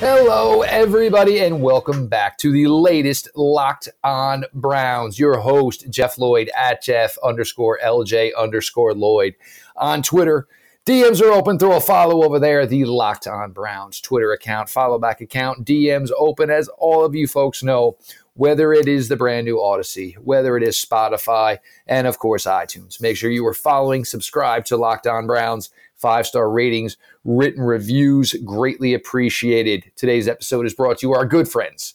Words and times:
Hello, 0.00 0.62
everybody, 0.62 1.40
and 1.40 1.60
welcome 1.60 2.06
back 2.06 2.38
to 2.38 2.52
the 2.52 2.68
latest 2.68 3.28
Locked 3.34 3.88
On 4.04 4.44
Browns. 4.54 5.18
Your 5.18 5.40
host, 5.40 5.90
Jeff 5.90 6.18
Lloyd 6.18 6.48
at 6.56 6.80
Jeff 6.84 7.18
underscore 7.24 7.80
LJ 7.84 8.30
underscore 8.38 8.94
Lloyd 8.94 9.34
on 9.74 10.02
Twitter. 10.02 10.46
DMs 10.86 11.20
are 11.20 11.32
open. 11.32 11.58
Throw 11.58 11.76
a 11.76 11.80
follow 11.80 12.22
over 12.22 12.38
there, 12.38 12.64
the 12.64 12.84
Locked 12.84 13.26
On 13.26 13.50
Browns 13.50 14.00
Twitter 14.00 14.30
account, 14.32 14.70
follow 14.70 15.00
back 15.00 15.20
account. 15.20 15.66
DMs 15.66 16.10
open, 16.16 16.48
as 16.48 16.68
all 16.78 17.04
of 17.04 17.16
you 17.16 17.26
folks 17.26 17.64
know, 17.64 17.98
whether 18.34 18.72
it 18.72 18.86
is 18.86 19.08
the 19.08 19.16
brand 19.16 19.46
new 19.46 19.60
Odyssey, 19.60 20.16
whether 20.22 20.56
it 20.56 20.62
is 20.62 20.76
Spotify, 20.76 21.58
and 21.88 22.06
of 22.06 22.20
course 22.20 22.46
iTunes. 22.46 23.02
Make 23.02 23.16
sure 23.16 23.32
you 23.32 23.44
are 23.48 23.52
following, 23.52 24.04
subscribe 24.04 24.64
to 24.66 24.76
Locked 24.76 25.08
On 25.08 25.26
Browns 25.26 25.70
five 25.98 26.26
star 26.26 26.50
ratings, 26.50 26.96
written 27.24 27.62
reviews, 27.62 28.34
greatly 28.44 28.94
appreciated. 28.94 29.90
Today's 29.96 30.28
episode 30.28 30.66
is 30.66 30.74
brought 30.74 30.98
to 30.98 31.08
you 31.08 31.14
our 31.14 31.26
good 31.26 31.48
friends. 31.48 31.94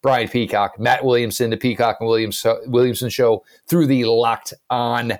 Brian 0.00 0.28
Peacock, 0.28 0.80
Matt 0.80 1.04
Williamson, 1.04 1.50
the 1.50 1.56
Peacock 1.56 1.98
and 2.00 2.08
Williams, 2.08 2.44
Williamson 2.66 3.08
Show 3.08 3.44
through 3.68 3.86
the 3.86 4.04
Locked 4.04 4.52
On 4.68 5.12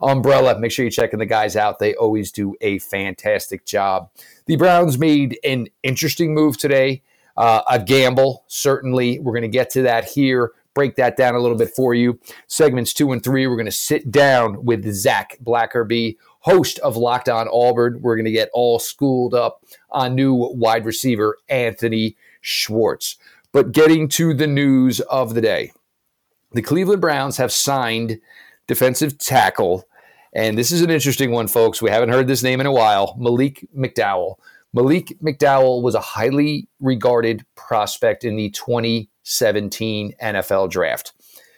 umbrella. 0.00 0.58
Make 0.58 0.72
sure 0.72 0.84
you're 0.84 0.90
checking 0.90 1.18
the 1.18 1.26
guys 1.26 1.56
out. 1.56 1.78
They 1.78 1.94
always 1.94 2.32
do 2.32 2.54
a 2.62 2.78
fantastic 2.78 3.66
job. 3.66 4.10
The 4.46 4.56
Browns 4.56 4.98
made 4.98 5.38
an 5.44 5.66
interesting 5.82 6.34
move 6.34 6.56
today, 6.56 7.02
uh, 7.36 7.62
a 7.68 7.78
gamble, 7.78 8.44
certainly. 8.46 9.18
We're 9.18 9.32
going 9.32 9.42
to 9.42 9.48
get 9.48 9.68
to 9.70 9.82
that 9.82 10.06
here 10.06 10.52
break 10.74 10.96
that 10.96 11.16
down 11.16 11.34
a 11.34 11.40
little 11.40 11.56
bit 11.56 11.70
for 11.74 11.94
you. 11.94 12.18
Segments 12.46 12.92
two 12.92 13.12
and 13.12 13.22
three, 13.22 13.46
we're 13.46 13.56
going 13.56 13.66
to 13.66 13.72
sit 13.72 14.10
down 14.10 14.64
with 14.64 14.90
Zach 14.92 15.36
Blackerby, 15.42 16.16
host 16.40 16.78
of 16.80 16.96
Locked 16.96 17.28
On 17.28 17.48
Auburn. 17.52 18.00
We're 18.02 18.16
going 18.16 18.24
to 18.24 18.30
get 18.30 18.50
all 18.52 18.78
schooled 18.78 19.34
up 19.34 19.64
on 19.90 20.14
new 20.14 20.34
wide 20.34 20.84
receiver 20.84 21.38
Anthony 21.48 22.16
Schwartz. 22.40 23.16
But 23.52 23.72
getting 23.72 24.08
to 24.10 24.34
the 24.34 24.46
news 24.46 25.00
of 25.00 25.34
the 25.34 25.40
day, 25.40 25.72
the 26.52 26.62
Cleveland 26.62 27.00
Browns 27.00 27.36
have 27.36 27.52
signed 27.52 28.20
defensive 28.66 29.18
tackle. 29.18 29.84
And 30.32 30.56
this 30.56 30.70
is 30.70 30.82
an 30.82 30.90
interesting 30.90 31.32
one, 31.32 31.48
folks. 31.48 31.82
We 31.82 31.90
haven't 31.90 32.10
heard 32.10 32.26
this 32.26 32.42
name 32.42 32.60
in 32.60 32.66
a 32.66 32.72
while 32.72 33.16
Malik 33.18 33.66
McDowell. 33.76 34.36
Malik 34.72 35.18
McDowell 35.20 35.82
was 35.82 35.96
a 35.96 36.00
highly 36.00 36.68
regarded 36.78 37.44
prospect 37.56 38.24
in 38.24 38.36
the 38.36 38.50
2017 38.50 40.14
NFL 40.22 40.70
draft. 40.70 41.12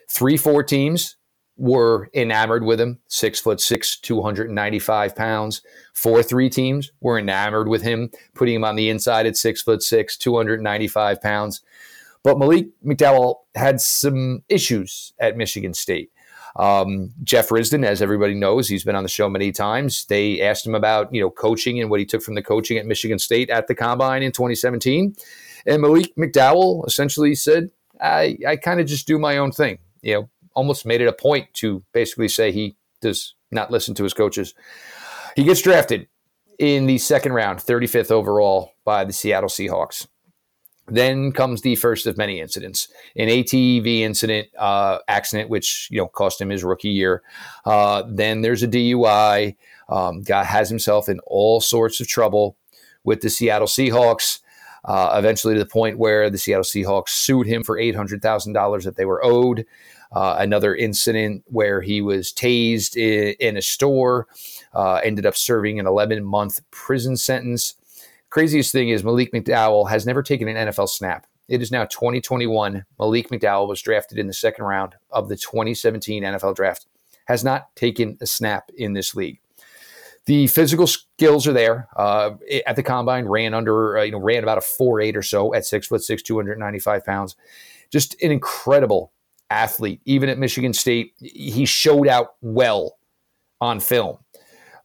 Three, 0.09 0.39
four 0.39 0.63
teams 0.63 1.17
were 1.63 2.11
enamored 2.13 2.65
with 2.65 2.81
him. 2.81 2.99
Six 3.07 3.39
foot 3.39 3.61
six, 3.61 3.97
295 3.97 5.15
pounds. 5.15 5.63
Four 5.95 6.21
three 6.21 6.51
teams 6.51 6.91
were 7.01 7.21
enamored 7.21 7.69
with 7.69 7.83
him, 7.83 8.11
putting 8.35 8.57
him 8.57 8.65
on 8.65 8.75
the 8.75 8.91
inside 8.91 9.27
at 9.27 9.37
six 9.37 9.63
foot 9.63 9.81
six, 9.81 10.17
295 10.17 11.23
pounds. 11.23 11.61
But 12.25 12.37
Malik 12.37 12.67
McDowell 12.85 13.37
had 13.55 13.81
some 13.81 14.43
issues 14.49 15.13
at 15.21 15.37
Michigan 15.37 15.73
State. 15.73 16.11
Um, 16.57 17.13
Jeff 17.23 17.49
Risdon, 17.51 17.85
as 17.85 18.03
everybody 18.03 18.35
knows, 18.35 18.67
he's 18.67 18.83
been 18.83 18.97
on 18.97 19.05
the 19.05 19.09
show 19.09 19.29
many 19.29 19.53
times. 19.53 20.05
They 20.07 20.41
asked 20.41 20.67
him 20.67 20.75
about 20.75 21.15
you 21.15 21.21
know 21.21 21.31
coaching 21.31 21.81
and 21.81 21.91
what 21.91 22.01
he 22.01 22.07
took 22.07 22.23
from 22.23 22.35
the 22.35 22.43
coaching 22.43 22.77
at 22.77 22.87
Michigan 22.87 23.21
State 23.21 23.51
at 23.51 23.69
the 23.69 23.77
combine 23.77 24.25
in 24.25 24.33
2017, 24.33 25.15
and 25.67 25.81
Malik 25.81 26.13
McDowell 26.17 26.85
essentially 26.89 27.37
said, 27.37 27.71
"I 28.01 28.37
I 28.45 28.57
kind 28.57 28.81
of 28.81 28.87
just 28.89 29.07
do 29.07 29.17
my 29.21 29.39
own 29.39 29.53
thing." 29.53 29.79
You 30.03 30.15
know, 30.15 30.31
almost 30.55 30.87
made 30.87 31.01
it 31.01 31.09
a 31.09 31.13
point 31.13 31.53
to 31.55 31.83
basically 31.93 32.29
say 32.29 32.53
he 32.53 32.77
does 33.01 33.35
not 33.51 33.71
listen 33.71 33.95
to 33.95 34.05
his 34.05 34.15
coaches. 34.15 34.55
He 35.37 35.45
gets 35.45 35.63
drafted 35.63 36.09
in 36.59 36.87
the 36.87 36.99
second 36.99 37.33
round, 37.33 37.59
35th 37.61 38.11
overall 38.11 38.73
by 38.85 39.05
the 39.05 39.13
Seattle 39.13 39.49
Seahawks. 39.49 40.07
Then 40.89 41.33
comes 41.33 41.63
the 41.63 41.77
first 41.77 42.07
of 42.07 42.17
many 42.17 42.41
incidents, 42.41 42.89
an 43.17 43.29
ATV 43.29 44.01
incident 44.01 44.49
uh, 44.59 44.99
accident, 45.07 45.49
which 45.49 45.89
you 45.91 45.99
know 45.99 46.09
cost 46.09 46.41
him 46.41 46.51
his 46.51 46.65
rookie 46.65 46.89
year. 46.89 47.23
Uh, 47.65 48.03
then 48.09 48.43
there's 48.43 48.63
a 48.63 48.69
DUI. 48.69 49.57
Um, 49.89 50.23
guy 50.23 50.43
has 50.43 50.69
himself 50.69 51.09
in 51.09 51.21
all 51.27 51.61
sorts 51.61 52.01
of 52.01 52.09
trouble 52.09 52.57
with 53.05 53.21
the 53.21 53.31
Seattle 53.31 53.69
Seahawks. 53.69 54.41
Uh, 54.85 55.15
eventually, 55.17 55.55
to 55.55 55.61
the 55.61 55.67
point 55.67 55.99
where 55.99 56.29
the 56.29 56.39
Seattle 56.39 56.65
Seahawks 56.65 57.11
sued 57.11 57.47
him 57.47 57.63
for 57.63 57.79
eight 57.79 57.95
hundred 57.95 58.23
thousand 58.23 58.53
dollars 58.53 58.85
that 58.85 58.97
they 58.97 59.05
were 59.05 59.25
owed. 59.25 59.65
Uh, 60.15 60.37
another 60.39 60.75
incident 60.75 61.43
where 61.47 61.81
he 61.81 62.03
was 62.03 62.33
tased 62.33 62.97
in, 62.97 63.35
in 63.41 63.57
a 63.57 63.63
store, 63.63 64.27
uh, 64.75 65.01
ended 65.03 65.25
up 65.25 65.35
serving 65.35 65.81
an 65.81 65.87
11 65.87 66.23
month 66.23 66.61
prison 66.71 67.17
sentence. 67.17 67.77
Craziest 68.29 68.73
thing 68.73 68.91
is 68.91 69.05
Malik 69.05 69.33
McDowell 69.33 69.89
has 69.89 70.05
never 70.05 70.23
taken 70.23 70.49
an 70.49 70.69
NFL 70.69 70.91
snap. 70.91 71.27
It 71.49 71.61
is 71.61 71.71
now 71.71 71.85
2021. 71.85 72.85
Malik 72.99 73.29
McDowell 73.29 73.69
was 73.69 73.83
drafted 73.83 74.19
in 74.19 74.27
the 74.27 74.33
second 74.33 74.65
round 74.65 74.95
of 75.11 75.29
the 75.29 75.37
2017 75.37 76.23
NFL 76.23 76.57
draft. 76.57 76.87
Has 77.27 77.45
not 77.45 77.75
taken 77.77 78.19
a 78.21 78.27
snap 78.27 78.71
in 78.77 78.95
this 78.95 79.15
league. 79.15 79.42
The 80.27 80.47
physical 80.47 80.87
skills 80.87 81.47
are 81.47 81.53
there. 81.53 81.89
Uh, 81.97 82.33
at 82.67 82.77
the 82.77 82.83
combine, 82.83 83.27
ran 83.27 83.55
under, 83.55 83.99
uh, 83.99 84.03
you 84.03 84.13
know, 84.13 84.21
ran 84.21 84.43
about 84.43 84.59
a 84.59 84.63
four 84.63 85.01
eight 85.01 85.17
or 85.17 85.23
so 85.23 85.55
at 85.55 85.65
six 85.65 85.89
foot 85.89 86.03
six, 86.03 86.23
295 86.23 87.05
pounds. 87.05 87.37
Just 87.91 88.21
an 88.23 88.31
incredible 88.31 89.13
athlete. 89.51 90.01
Even 90.05 90.29
at 90.29 90.39
Michigan 90.39 90.73
State, 90.73 91.15
he 91.21 91.67
showed 91.67 92.09
out 92.09 92.35
well 92.41 92.97
on 93.61 93.81
film. 93.81 94.19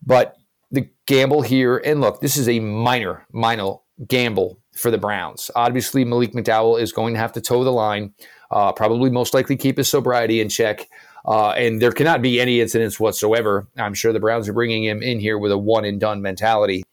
But 0.05 0.35
the 0.71 0.89
gamble 1.05 1.41
here, 1.41 1.77
and 1.77 2.01
look, 2.01 2.19
this 2.21 2.37
is 2.37 2.49
a 2.49 2.59
minor, 2.59 3.25
minor 3.31 3.75
gamble 4.07 4.59
for 4.75 4.91
the 4.91 4.97
Browns. 4.97 5.49
Obviously, 5.55 6.05
Malik 6.05 6.33
McDowell 6.33 6.79
is 6.79 6.91
going 6.91 7.13
to 7.13 7.19
have 7.19 7.33
to 7.33 7.41
toe 7.41 7.63
the 7.63 7.71
line, 7.71 8.13
uh, 8.51 8.71
probably 8.71 9.09
most 9.09 9.33
likely 9.33 9.55
keep 9.55 9.77
his 9.77 9.89
sobriety 9.89 10.41
in 10.41 10.49
check. 10.49 10.87
Uh, 11.27 11.51
and 11.51 11.81
there 11.81 11.91
cannot 11.91 12.21
be 12.21 12.39
any 12.39 12.61
incidents 12.61 12.99
whatsoever. 12.99 13.67
I'm 13.77 13.93
sure 13.93 14.13
the 14.13 14.19
Browns 14.19 14.47
are 14.47 14.53
bringing 14.53 14.83
him 14.83 15.03
in 15.03 15.19
here 15.19 15.37
with 15.37 15.51
a 15.51 15.57
one 15.57 15.83
and 15.83 15.99
done 15.99 16.21
mentality. 16.21 16.83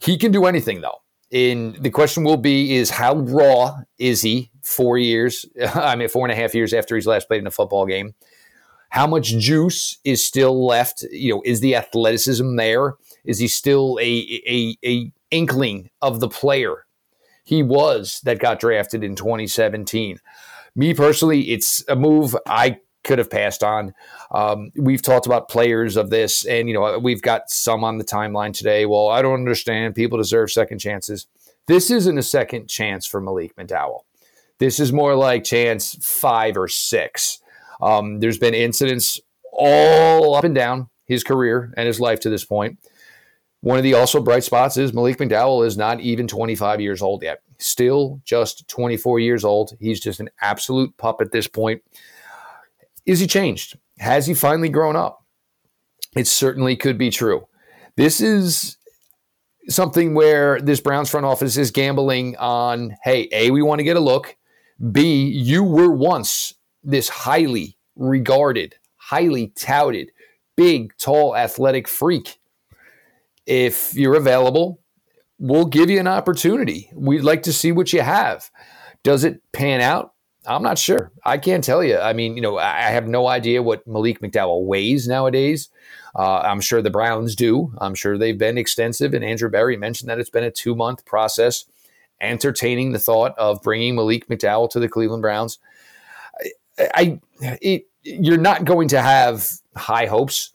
He 0.00 0.18
can 0.18 0.30
do 0.30 0.44
anything, 0.44 0.82
though. 0.82 1.00
And 1.32 1.76
the 1.76 1.90
question 1.90 2.22
will 2.24 2.36
be 2.36 2.76
is 2.76 2.90
how 2.90 3.16
raw 3.16 3.78
is 3.98 4.22
he 4.22 4.50
four 4.62 4.98
years, 4.98 5.46
I 5.74 5.96
mean, 5.96 6.08
four 6.08 6.26
and 6.26 6.32
a 6.32 6.36
half 6.36 6.54
years 6.54 6.74
after 6.74 6.94
he's 6.94 7.06
last 7.06 7.28
played 7.28 7.40
in 7.40 7.46
a 7.46 7.50
football 7.50 7.86
game? 7.86 8.14
How 8.90 9.06
much 9.06 9.36
juice 9.38 9.98
is 10.04 10.24
still 10.24 10.66
left? 10.66 11.02
You 11.10 11.34
know, 11.34 11.42
is 11.44 11.60
the 11.60 11.76
athleticism 11.76 12.56
there? 12.56 12.94
Is 13.24 13.38
he 13.38 13.48
still 13.48 13.98
a, 14.00 14.42
a, 14.46 14.76
a 14.84 15.12
inkling 15.30 15.90
of 16.00 16.20
the 16.20 16.28
player 16.28 16.86
he 17.44 17.62
was 17.62 18.20
that 18.24 18.38
got 18.38 18.60
drafted 18.60 19.04
in 19.04 19.14
2017? 19.14 20.20
Me 20.74 20.94
personally, 20.94 21.50
it's 21.50 21.84
a 21.88 21.96
move 21.96 22.34
I 22.46 22.78
could 23.04 23.18
have 23.18 23.30
passed 23.30 23.62
on. 23.62 23.94
Um, 24.30 24.70
we've 24.76 25.02
talked 25.02 25.26
about 25.26 25.48
players 25.48 25.96
of 25.96 26.10
this, 26.10 26.44
and 26.44 26.68
you 26.68 26.74
know 26.74 26.98
we've 26.98 27.22
got 27.22 27.50
some 27.50 27.84
on 27.84 27.98
the 27.98 28.04
timeline 28.04 28.52
today. 28.52 28.86
Well, 28.86 29.08
I 29.08 29.22
don't 29.22 29.34
understand. 29.34 29.94
People 29.94 30.18
deserve 30.18 30.50
second 30.50 30.78
chances. 30.78 31.26
This 31.66 31.90
isn't 31.90 32.18
a 32.18 32.22
second 32.22 32.68
chance 32.68 33.06
for 33.06 33.20
Malik 33.20 33.54
McDowell. 33.56 34.00
This 34.58 34.80
is 34.80 34.92
more 34.92 35.14
like 35.14 35.44
chance 35.44 35.96
five 36.00 36.56
or 36.56 36.68
six. 36.68 37.40
Um, 37.80 38.20
there's 38.20 38.38
been 38.38 38.54
incidents 38.54 39.20
all 39.52 40.34
up 40.34 40.44
and 40.44 40.54
down 40.54 40.88
his 41.04 41.24
career 41.24 41.72
and 41.76 41.86
his 41.86 42.00
life 42.00 42.20
to 42.20 42.30
this 42.30 42.44
point. 42.44 42.78
One 43.60 43.76
of 43.76 43.82
the 43.82 43.94
also 43.94 44.20
bright 44.20 44.44
spots 44.44 44.76
is 44.76 44.92
Malik 44.92 45.18
McDowell 45.18 45.66
is 45.66 45.76
not 45.76 46.00
even 46.00 46.28
25 46.28 46.80
years 46.80 47.02
old 47.02 47.22
yet. 47.22 47.42
Still 47.58 48.20
just 48.24 48.68
24 48.68 49.18
years 49.18 49.44
old. 49.44 49.76
He's 49.80 50.00
just 50.00 50.20
an 50.20 50.30
absolute 50.40 50.96
pup 50.96 51.20
at 51.20 51.32
this 51.32 51.48
point. 51.48 51.82
Is 53.08 53.20
he 53.20 53.26
changed? 53.26 53.78
Has 53.98 54.26
he 54.26 54.34
finally 54.34 54.68
grown 54.68 54.94
up? 54.94 55.24
It 56.14 56.26
certainly 56.26 56.76
could 56.76 56.98
be 56.98 57.08
true. 57.08 57.48
This 57.96 58.20
is 58.20 58.76
something 59.70 60.14
where 60.14 60.60
this 60.60 60.80
Browns 60.80 61.08
front 61.08 61.24
office 61.24 61.56
is 61.56 61.70
gambling 61.70 62.36
on 62.36 62.94
hey, 63.02 63.26
A, 63.32 63.50
we 63.50 63.62
want 63.62 63.78
to 63.78 63.84
get 63.84 63.96
a 63.96 64.00
look. 64.00 64.36
B, 64.92 65.26
you 65.26 65.64
were 65.64 65.90
once 65.90 66.52
this 66.84 67.08
highly 67.08 67.78
regarded, 67.96 68.74
highly 68.96 69.48
touted, 69.56 70.12
big, 70.54 70.92
tall, 70.98 71.34
athletic 71.34 71.88
freak. 71.88 72.38
If 73.46 73.94
you're 73.94 74.16
available, 74.16 74.82
we'll 75.38 75.64
give 75.64 75.88
you 75.88 75.98
an 75.98 76.06
opportunity. 76.06 76.90
We'd 76.94 77.24
like 77.24 77.44
to 77.44 77.54
see 77.54 77.72
what 77.72 77.90
you 77.94 78.02
have. 78.02 78.50
Does 79.02 79.24
it 79.24 79.40
pan 79.52 79.80
out? 79.80 80.12
I'm 80.48 80.62
not 80.62 80.78
sure. 80.78 81.12
I 81.24 81.36
can't 81.36 81.62
tell 81.62 81.84
you. 81.84 81.98
I 81.98 82.14
mean, 82.14 82.34
you 82.34 82.40
know, 82.40 82.56
I 82.56 82.90
have 82.90 83.06
no 83.06 83.26
idea 83.26 83.62
what 83.62 83.86
Malik 83.86 84.20
McDowell 84.20 84.64
weighs 84.64 85.06
nowadays. 85.06 85.68
Uh, 86.16 86.38
I'm 86.38 86.62
sure 86.62 86.80
the 86.80 86.90
Browns 86.90 87.36
do. 87.36 87.74
I'm 87.78 87.94
sure 87.94 88.16
they've 88.16 88.38
been 88.38 88.56
extensive. 88.56 89.12
And 89.12 89.22
Andrew 89.22 89.50
Berry 89.50 89.76
mentioned 89.76 90.08
that 90.08 90.18
it's 90.18 90.30
been 90.30 90.44
a 90.44 90.50
two 90.50 90.74
month 90.74 91.04
process 91.04 91.66
entertaining 92.20 92.92
the 92.92 92.98
thought 92.98 93.36
of 93.36 93.62
bringing 93.62 93.94
Malik 93.94 94.26
McDowell 94.28 94.70
to 94.70 94.80
the 94.80 94.88
Cleveland 94.88 95.22
Browns. 95.22 95.58
I, 96.78 96.88
I 96.94 97.20
it, 97.60 97.86
you're 98.02 98.38
not 98.38 98.64
going 98.64 98.88
to 98.88 99.02
have 99.02 99.48
high 99.76 100.06
hopes. 100.06 100.52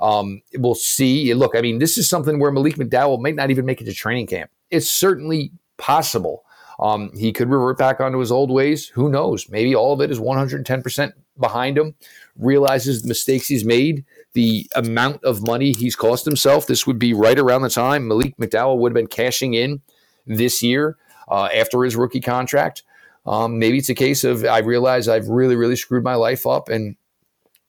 Um, 0.00 0.40
we'll 0.56 0.74
see. 0.74 1.34
Look, 1.34 1.54
I 1.54 1.60
mean, 1.60 1.78
this 1.78 1.98
is 1.98 2.08
something 2.08 2.38
where 2.38 2.50
Malik 2.50 2.76
McDowell 2.76 3.20
might 3.20 3.36
not 3.36 3.50
even 3.50 3.66
make 3.66 3.82
it 3.82 3.84
to 3.84 3.92
training 3.92 4.26
camp. 4.26 4.50
It's 4.70 4.88
certainly 4.88 5.52
possible. 5.76 6.44
Um, 6.78 7.10
he 7.16 7.32
could 7.32 7.50
revert 7.50 7.78
back 7.78 8.00
onto 8.00 8.18
his 8.18 8.32
old 8.32 8.50
ways. 8.50 8.88
Who 8.88 9.08
knows? 9.08 9.48
Maybe 9.48 9.74
all 9.74 9.92
of 9.92 10.00
it 10.00 10.10
is 10.10 10.18
110% 10.18 11.12
behind 11.38 11.78
him, 11.78 11.94
realizes 12.36 13.02
the 13.02 13.08
mistakes 13.08 13.46
he's 13.46 13.64
made, 13.64 14.04
the 14.32 14.68
amount 14.74 15.22
of 15.24 15.46
money 15.46 15.72
he's 15.72 15.96
cost 15.96 16.24
himself. 16.24 16.66
This 16.66 16.86
would 16.86 16.98
be 16.98 17.14
right 17.14 17.38
around 17.38 17.62
the 17.62 17.70
time 17.70 18.08
Malik 18.08 18.36
McDowell 18.36 18.78
would 18.78 18.90
have 18.90 18.94
been 18.94 19.06
cashing 19.06 19.54
in 19.54 19.82
this 20.26 20.62
year 20.62 20.96
uh, 21.28 21.48
after 21.54 21.82
his 21.82 21.96
rookie 21.96 22.20
contract. 22.20 22.82
Um, 23.26 23.58
maybe 23.58 23.78
it's 23.78 23.88
a 23.88 23.94
case 23.94 24.24
of 24.24 24.44
I 24.44 24.58
realize 24.58 25.08
I've 25.08 25.28
really, 25.28 25.56
really 25.56 25.76
screwed 25.76 26.04
my 26.04 26.14
life 26.14 26.46
up, 26.46 26.68
and 26.68 26.96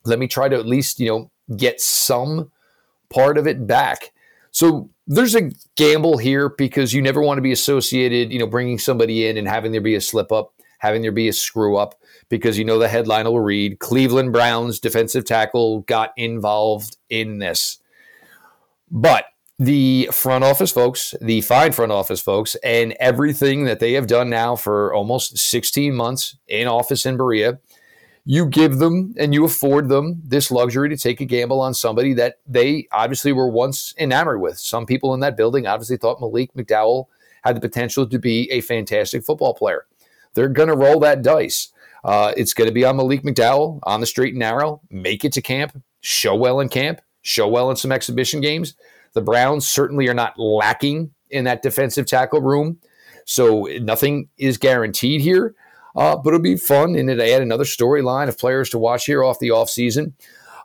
let 0.04 0.20
me 0.20 0.28
try 0.28 0.50
to 0.50 0.56
at 0.56 0.66
least 0.66 1.00
you 1.00 1.08
know 1.08 1.32
get 1.56 1.80
some 1.80 2.52
part 3.10 3.38
of 3.38 3.48
it 3.48 3.66
back. 3.66 4.12
So 4.56 4.90
there's 5.06 5.36
a 5.36 5.52
gamble 5.76 6.18
here 6.18 6.48
because 6.48 6.94
you 6.94 7.02
never 7.02 7.22
want 7.22 7.40
to 7.40 7.42
be 7.42 7.52
associated, 7.52 8.32
you 8.32 8.40
know, 8.40 8.48
bringing 8.48 8.80
somebody 8.80 9.28
in 9.28 9.36
and 9.36 9.50
having 9.50 9.74
there 9.74 9.82
be 9.82 9.96
a 9.96 10.02
slip 10.02 10.32
up, 10.32 10.54
having 10.80 11.02
there 11.02 11.12
be 11.12 11.28
a 11.28 11.34
screw 11.34 11.76
up, 11.76 11.96
because 12.30 12.58
you 12.58 12.64
know 12.64 12.80
the 12.80 12.88
headline 12.88 13.26
will 13.26 13.42
read 13.42 13.80
Cleveland 13.80 14.32
Browns 14.32 14.80
defensive 14.80 15.26
tackle 15.26 15.82
got 15.82 16.14
involved 16.16 16.96
in 17.10 17.40
this. 17.40 17.80
But 18.90 19.26
the 19.60 20.08
front 20.14 20.46
office 20.46 20.72
folks, 20.72 21.14
the 21.20 21.42
fine 21.42 21.74
front 21.74 21.92
office 21.92 22.22
folks, 22.22 22.56
and 22.64 22.96
everything 22.98 23.66
that 23.66 23.82
they 23.82 23.92
have 23.92 24.08
done 24.08 24.30
now 24.30 24.56
for 24.56 24.94
almost 24.94 25.38
16 25.38 25.94
months 25.94 26.38
in 26.48 26.66
office 26.66 27.06
in 27.06 27.18
Berea, 27.18 27.60
you 28.26 28.48
give 28.48 28.80
them 28.80 29.14
and 29.18 29.34
you 29.34 29.46
afford 29.46 29.88
them 29.88 30.22
this 30.24 30.50
luxury 30.52 30.90
to 30.90 30.98
take 30.98 31.22
a 31.22 31.26
gamble 31.26 31.62
on 31.62 31.74
somebody 31.74 32.14
that 32.14 32.40
they 32.48 32.88
obviously 32.92 33.32
were 33.32 33.48
once 33.48 33.94
enamored 33.98 34.42
with. 34.42 34.58
Some 34.58 34.86
people 34.86 35.14
in 35.14 35.20
that 35.20 35.38
building 35.38 35.68
obviously 35.68 35.98
thought 35.98 36.20
Malik 36.20 36.54
McDowell 36.54 37.06
had 37.44 37.56
the 37.56 37.62
potential 37.62 38.08
to 38.08 38.20
be 38.20 38.50
a 38.52 38.62
fantastic 38.62 39.24
football 39.24 39.54
player. 39.54 39.86
They're 40.34 40.50
going 40.50 40.70
to 40.70 40.76
roll 40.76 41.00
that 41.02 41.22
dice. 41.22 41.72
Uh, 42.04 42.34
it's 42.36 42.54
going 42.54 42.68
to 42.68 42.74
be 42.74 42.84
on 42.84 42.98
Malik 42.98 43.22
McDowell 43.22 43.80
on 43.84 44.02
the 44.02 44.08
straight 44.08 44.34
and 44.34 44.40
narrow, 44.40 44.82
make 44.90 45.24
it 45.24 45.32
to 45.34 45.42
camp, 45.42 45.82
show 46.02 46.36
well 46.36 46.60
in 46.60 46.70
camp, 46.70 47.02
show 47.22 47.48
well 47.48 47.70
in 47.70 47.76
some 47.76 47.92
exhibition 47.92 48.42
games 48.42 48.76
the 49.16 49.22
Browns 49.22 49.66
certainly 49.66 50.08
are 50.08 50.14
not 50.14 50.38
lacking 50.38 51.10
in 51.32 51.46
that 51.46 51.64
defensive 51.64 52.06
tackle 52.06 52.42
room. 52.42 52.78
So 53.24 53.68
nothing 53.82 54.30
is 54.38 54.60
guaranteed 54.60 55.22
here. 55.22 55.56
Uh, 55.96 56.16
but 56.18 56.30
it'll 56.30 56.40
be 56.40 56.58
fun 56.58 56.96
and 56.96 57.10
it 57.10 57.20
add 57.20 57.42
another 57.42 57.64
storyline 57.64 58.28
of 58.28 58.38
players 58.38 58.70
to 58.70 58.78
watch 58.78 59.06
here 59.06 59.24
off 59.24 59.40
the 59.40 59.50
offseason. 59.50 60.14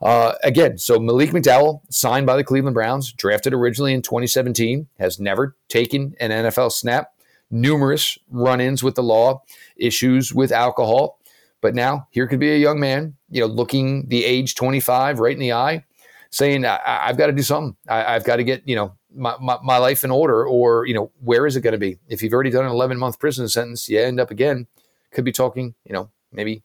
Uh, 0.02 0.34
again, 0.42 0.78
so 0.78 0.98
Malik 0.98 1.30
McDowell, 1.30 1.82
signed 1.90 2.26
by 2.26 2.36
the 2.36 2.44
Cleveland 2.44 2.74
Browns, 2.74 3.12
drafted 3.12 3.52
originally 3.52 3.92
in 3.92 4.02
2017, 4.02 4.88
has 4.98 5.20
never 5.20 5.56
taken 5.68 6.14
an 6.18 6.30
NFL 6.30 6.72
snap, 6.72 7.12
numerous 7.50 8.18
run 8.30 8.60
ins 8.60 8.82
with 8.82 8.94
the 8.94 9.02
law, 9.02 9.42
issues 9.76 10.32
with 10.32 10.52
alcohol. 10.52 11.18
But 11.60 11.74
now 11.74 12.08
here 12.10 12.26
could 12.26 12.40
be 12.40 12.52
a 12.52 12.56
young 12.56 12.80
man, 12.80 13.14
you 13.28 13.40
know, 13.40 13.46
looking 13.46 14.08
the 14.08 14.24
age 14.24 14.54
25 14.54 15.20
right 15.20 15.34
in 15.34 15.38
the 15.38 15.52
eye, 15.52 15.84
saying, 16.30 16.64
I, 16.64 16.78
have 16.84 17.18
got 17.18 17.26
to 17.26 17.32
do 17.32 17.42
something. 17.42 17.76
I, 17.86 18.14
have 18.14 18.24
got 18.24 18.36
to 18.36 18.44
get, 18.44 18.66
you 18.66 18.76
know, 18.76 18.94
my, 19.14 19.34
my, 19.38 19.58
my, 19.62 19.76
life 19.76 20.02
in 20.02 20.10
order 20.10 20.46
or, 20.46 20.86
you 20.86 20.94
know, 20.94 21.10
where 21.20 21.46
is 21.46 21.56
it 21.56 21.60
going 21.60 21.72
to 21.72 21.78
be? 21.78 21.98
If 22.08 22.22
you've 22.22 22.32
already 22.32 22.50
done 22.50 22.64
an 22.64 22.70
11 22.70 22.98
month 22.98 23.18
prison 23.18 23.48
sentence, 23.48 23.88
you 23.88 24.00
end 24.00 24.20
up 24.20 24.30
again, 24.30 24.66
could 25.12 25.24
be 25.24 25.32
talking, 25.32 25.74
you 25.84 25.92
know, 25.92 26.10
maybe 26.32 26.62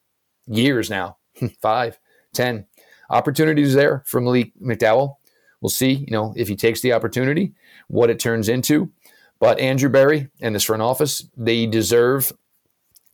years 0.48 0.90
now, 0.90 1.18
five, 1.62 2.00
ten. 2.34 2.66
Opportunities 3.10 3.76
there 3.76 4.04
for 4.08 4.20
Malik 4.20 4.52
McDowell. 4.60 5.16
We'll 5.62 5.70
see, 5.70 5.92
you 5.92 6.12
know, 6.12 6.34
if 6.36 6.48
he 6.48 6.56
takes 6.56 6.82
the 6.82 6.94
opportunity, 6.94 7.54
what 7.88 8.10
it 8.10 8.20
turns 8.20 8.50
into. 8.50 8.92
But 9.40 9.60
Andrew 9.60 9.90
Berry 9.90 10.30
and 10.42 10.56
this 10.56 10.64
front 10.64 10.82
office, 10.82 11.28
they 11.38 11.68
deserve 11.68 12.32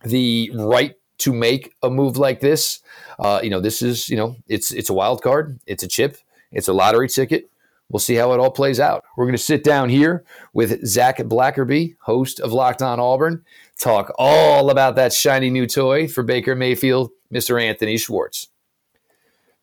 the 0.05 0.51
right 0.53 0.95
to 1.19 1.33
make 1.33 1.73
a 1.83 1.89
move 1.89 2.17
like 2.17 2.39
this. 2.39 2.79
Uh, 3.19 3.41
you 3.43 3.49
know, 3.49 3.59
this 3.59 3.81
is, 3.81 4.07
you 4.07 4.17
know, 4.17 4.37
it's 4.47 4.71
it's 4.71 4.89
a 4.89 4.93
wild 4.93 5.21
card, 5.21 5.59
it's 5.65 5.83
a 5.83 5.87
chip. 5.87 6.17
It's 6.51 6.67
a 6.67 6.73
lottery 6.73 7.07
ticket. 7.07 7.50
We'll 7.91 7.99
see 7.99 8.15
how 8.15 8.31
it 8.33 8.39
all 8.39 8.51
plays 8.51 8.79
out. 8.79 9.03
We're 9.17 9.25
going 9.25 9.37
to 9.37 9.43
sit 9.43 9.63
down 9.63 9.89
here 9.89 10.23
with 10.53 10.85
Zach 10.85 11.17
Blackerby, 11.17 11.95
host 12.01 12.39
of 12.39 12.53
Locked 12.53 12.81
On 12.81 12.99
Auburn, 12.99 13.43
talk 13.79 14.13
all 14.17 14.69
about 14.69 14.95
that 14.95 15.13
shiny 15.13 15.49
new 15.49 15.67
toy 15.67 16.07
for 16.07 16.23
Baker 16.23 16.55
Mayfield, 16.55 17.11
Mr. 17.33 17.61
Anthony 17.61 17.97
Schwartz. 17.97 18.47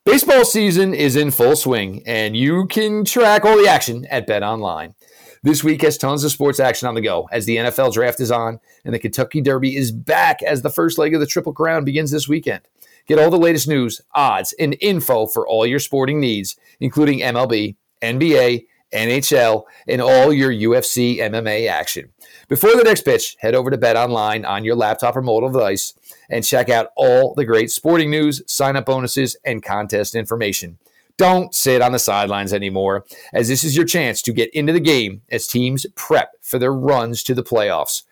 Baseball 0.05 0.45
season 0.45 0.95
is 0.95 1.17
in 1.17 1.31
full 1.31 1.57
swing, 1.57 2.03
and 2.07 2.37
you 2.37 2.67
can 2.67 3.05
track 3.05 3.45
all 3.45 3.57
the 3.57 3.69
action 3.69 4.07
at 4.07 4.27
Bet 4.27 4.43
Online. 4.43 4.95
This 5.43 5.63
week 5.63 5.83
has 5.83 5.97
tons 5.97 6.25
of 6.25 6.33
sports 6.33 6.61
action 6.61 6.89
on 6.89 6.95
the 6.95 7.01
go 7.01 7.29
as 7.31 7.47
the 7.47 7.57
NFL 7.57 7.93
draft 7.93 8.21
is 8.21 8.31
on 8.31 8.59
and 8.85 8.93
the 8.93 8.99
Kentucky 8.99 9.41
Derby 9.41 9.77
is 9.77 9.93
back 9.93 10.43
as 10.43 10.63
the 10.63 10.71
first 10.71 10.99
leg 10.99 11.15
of 11.15 11.21
the 11.21 11.27
Triple 11.27 11.53
Crown 11.53 11.85
begins 11.85 12.11
this 12.11 12.29
weekend. 12.29 12.63
Get 13.07 13.19
all 13.19 13.31
the 13.31 13.39
latest 13.39 13.69
news, 13.69 14.01
odds, 14.15 14.53
and 14.59 14.77
info 14.81 15.27
for 15.27 15.47
all 15.47 15.65
your 15.65 15.79
sporting 15.79 16.21
needs, 16.21 16.57
including 16.81 17.21
MLB, 17.21 17.77
NBA, 18.03 18.67
NHL, 18.93 19.65
and 19.87 20.01
all 20.01 20.33
your 20.33 20.51
UFC 20.51 21.19
MMA 21.19 21.69
action. 21.69 22.13
Before 22.49 22.75
the 22.75 22.85
next 22.85 23.03
pitch, 23.03 23.37
head 23.41 23.55
over 23.55 23.71
to 23.71 23.77
Bet 23.77 23.97
Online 23.97 24.45
on 24.45 24.65
your 24.65 24.77
laptop 24.77 25.17
or 25.17 25.23
mobile 25.23 25.51
device 25.51 25.95
and 26.31 26.45
check 26.45 26.69
out 26.69 26.91
all 26.97 27.35
the 27.35 27.45
great 27.45 27.71
sporting 27.71 28.11
news, 28.11 28.43
sign 28.47 28.77
up 28.77 28.87
bonuses, 28.87 29.37
and 29.45 29.63
contest 29.63 30.15
information. 30.15 30.79
Don't 31.19 31.55
sit 31.55 31.83
on 31.83 31.93
the 31.93 31.99
sidelines 31.99 32.53
anymore, 32.53 33.05
as 33.33 33.49
this 33.49 33.65
is 33.65 33.77
your 33.77 33.85
chance 33.85 34.23
to 34.23 34.33
get 34.33 34.55
into 34.55 34.73
the 34.73 34.81
game 34.81 35.23
as 35.31 35.49
teams 35.49 35.85
prep 35.97 36.33
for 36.41 36.59
their 36.59 36.73
runs 36.73 37.23
to 37.25 37.35
the 37.35 37.43
playoffs. 37.43 38.05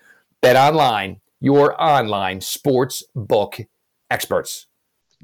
Bet 0.43 0.57
Online, 0.57 1.21
your 1.41 1.81
online 1.81 2.41
sports 2.41 3.05
book 3.15 3.61
experts. 4.11 4.67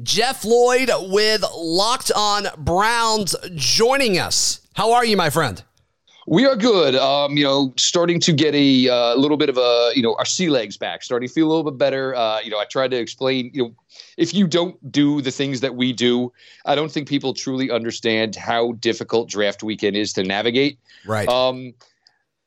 Jeff 0.00 0.44
Lloyd 0.44 0.90
with 1.10 1.44
Locked 1.54 2.10
On 2.16 2.46
Browns 2.56 3.36
joining 3.54 4.18
us. 4.18 4.66
How 4.74 4.92
are 4.92 5.04
you, 5.04 5.18
my 5.18 5.28
friend? 5.28 5.62
We 6.26 6.46
are 6.46 6.56
good. 6.56 6.94
Um, 6.94 7.36
you 7.36 7.44
know, 7.44 7.74
starting 7.76 8.18
to 8.20 8.32
get 8.32 8.54
a 8.54 8.88
uh, 8.88 9.14
little 9.16 9.36
bit 9.36 9.50
of 9.50 9.58
a, 9.58 9.90
you 9.94 10.02
know, 10.02 10.14
our 10.14 10.24
sea 10.24 10.48
legs 10.48 10.78
back, 10.78 11.02
starting 11.02 11.28
to 11.28 11.34
feel 11.34 11.46
a 11.46 11.50
little 11.50 11.70
bit 11.70 11.76
better. 11.76 12.14
Uh, 12.14 12.40
you 12.40 12.50
know, 12.50 12.58
I 12.58 12.64
tried 12.64 12.92
to 12.92 12.96
explain, 12.96 13.50
you 13.52 13.64
know, 13.64 13.74
if 14.16 14.32
you 14.32 14.46
don't 14.46 14.90
do 14.90 15.20
the 15.20 15.30
things 15.30 15.60
that 15.60 15.74
we 15.74 15.92
do, 15.92 16.32
I 16.64 16.74
don't 16.74 16.90
think 16.90 17.06
people 17.08 17.34
truly 17.34 17.70
understand 17.70 18.34
how 18.34 18.72
difficult 18.72 19.28
draft 19.28 19.62
weekend 19.62 19.96
is 19.96 20.12
to 20.14 20.22
navigate. 20.22 20.78
Right. 21.04 21.28
Um, 21.28 21.74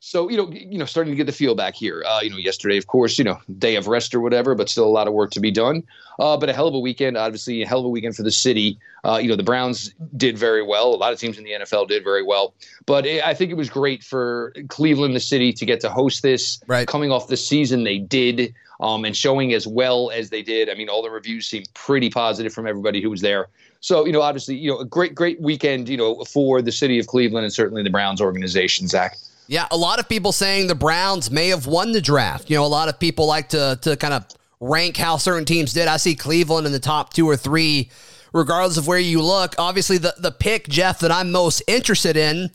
so 0.06 0.30
you 0.30 0.38
know, 0.38 0.52
you 0.52 0.78
know, 0.78 0.86
starting 0.86 1.12
to 1.12 1.18
get 1.18 1.26
the 1.26 1.32
feel 1.32 1.56
back 1.56 1.74
here. 1.74 2.04
Uh, 2.06 2.20
you 2.22 2.30
know, 2.30 2.38
yesterday, 2.38 2.78
of 2.78 2.86
course, 2.86 3.18
you 3.18 3.24
know, 3.24 3.40
day 3.58 3.76
of 3.76 3.88
rest 3.88 4.14
or 4.14 4.20
whatever, 4.20 4.54
but 4.54 4.70
still 4.70 4.86
a 4.86 4.88
lot 4.88 5.08
of 5.08 5.16
work 5.16 5.32
to 5.32 5.40
be 5.40 5.50
done. 5.50 5.82
Uh, 6.20 6.38
but 6.38 6.48
a 6.48 6.54
hell 6.54 6.68
of 6.68 6.76
a 6.76 6.80
weekend, 6.80 7.18
obviously, 7.18 7.64
a 7.64 7.68
hell 7.68 7.80
of 7.80 7.86
a 7.86 7.90
weekend 7.90 8.16
for 8.16 8.22
the 8.22 8.32
city. 8.32 8.78
Uh, 9.04 9.18
you 9.18 9.28
know, 9.28 9.36
the 9.36 9.42
Browns 9.42 9.96
did 10.16 10.38
very 10.38 10.62
well. 10.62 10.94
A 10.94 10.96
lot 10.96 11.12
of 11.12 11.18
teams 11.18 11.40
in 11.40 11.44
the 11.44 11.54
NFL 11.54 11.88
did 11.88 12.04
very 12.04 12.22
well. 12.22 12.54
But 12.86 13.08
it, 13.08 13.26
I 13.26 13.34
think 13.34 13.50
it 13.50 13.56
was 13.56 13.68
great 13.68 14.04
for 14.04 14.54
Cleveland, 14.68 15.16
the 15.16 15.20
city, 15.20 15.52
to 15.54 15.66
get 15.66 15.80
to 15.80 15.90
host 15.90 16.22
this. 16.22 16.62
Right. 16.68 16.88
Coming 16.88 17.12
off 17.12 17.28
the 17.28 17.36
season 17.36 17.84
they 17.84 17.98
did, 17.98 18.54
um, 18.82 19.06
and 19.06 19.18
showing 19.18 19.54
as 19.54 19.66
well 19.66 20.12
as 20.12 20.30
they 20.30 20.44
did. 20.44 20.70
I 20.70 20.76
mean, 20.76 20.88
all 20.88 21.02
the 21.02 21.10
reviews 21.10 21.48
seemed 21.48 21.68
pretty 21.74 22.12
positive 22.12 22.54
from 22.54 22.68
everybody 22.68 23.02
who 23.02 23.10
was 23.10 23.22
there. 23.22 23.48
So, 23.80 24.06
you 24.06 24.12
know, 24.12 24.22
obviously, 24.22 24.56
you 24.56 24.70
know, 24.70 24.78
a 24.78 24.86
great, 24.86 25.16
great 25.16 25.42
weekend, 25.42 25.90
you 25.90 25.98
know, 25.98 26.24
for 26.26 26.62
the 26.62 26.72
city 26.72 27.00
of 27.00 27.08
Cleveland 27.08 27.44
and 27.44 27.52
certainly 27.52 27.82
the 27.82 27.90
Browns 27.90 28.22
organization, 28.22 28.88
Zach. 28.88 29.18
Yeah, 29.48 29.68
a 29.72 29.78
lot 29.78 30.00
of 30.00 30.10
people 30.10 30.32
saying 30.32 30.68
the 30.68 30.76
Browns 30.76 31.30
may 31.30 31.50
have 31.50 31.68
won 31.68 31.92
the 31.92 32.02
draft. 32.02 32.50
You 32.50 32.58
know, 32.58 32.66
a 32.66 32.68
lot 32.68 32.90
of 32.90 33.00
people 33.00 33.28
like 33.28 33.50
to 33.50 33.78
to 33.82 33.96
kind 33.96 34.14
of 34.14 34.26
rank 34.60 34.98
how 34.98 35.18
certain 35.18 35.46
teams 35.46 35.74
did. 35.74 35.88
I 35.88 35.98
see 35.98 36.16
Cleveland 36.16 36.66
in 36.66 36.74
the 36.74 36.80
top 36.80 37.14
two 37.14 37.28
or 37.28 37.38
three, 37.38 37.90
regardless 38.34 38.78
of 38.78 38.88
where 38.88 39.00
you 39.00 39.22
look. 39.22 39.56
Obviously, 39.58 39.98
the 39.98 40.16
the 40.18 40.32
pick, 40.32 40.68
Jeff, 40.68 41.00
that 41.00 41.12
I'm 41.12 41.32
most 41.32 41.62
interested 41.68 42.18
in 42.18 42.52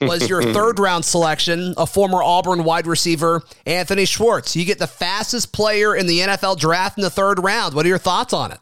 was 0.00 0.28
your 0.28 0.42
third 0.54 0.78
round 0.78 1.04
selection, 1.04 1.74
a 1.76 1.86
former 1.86 2.22
Auburn 2.22 2.64
wide 2.64 2.86
receiver, 2.86 3.42
Anthony 3.66 4.04
Schwartz. 4.04 4.56
You 4.56 4.64
get 4.64 4.78
the 4.78 4.86
fastest 4.86 5.52
player 5.52 5.94
in 5.94 6.06
the 6.06 6.20
NFL 6.20 6.58
draft 6.58 6.98
in 6.98 7.02
the 7.02 7.10
third 7.10 7.42
round. 7.42 7.74
What 7.74 7.86
are 7.86 7.88
your 7.88 7.98
thoughts 7.98 8.32
on 8.32 8.52
it? 8.52 8.58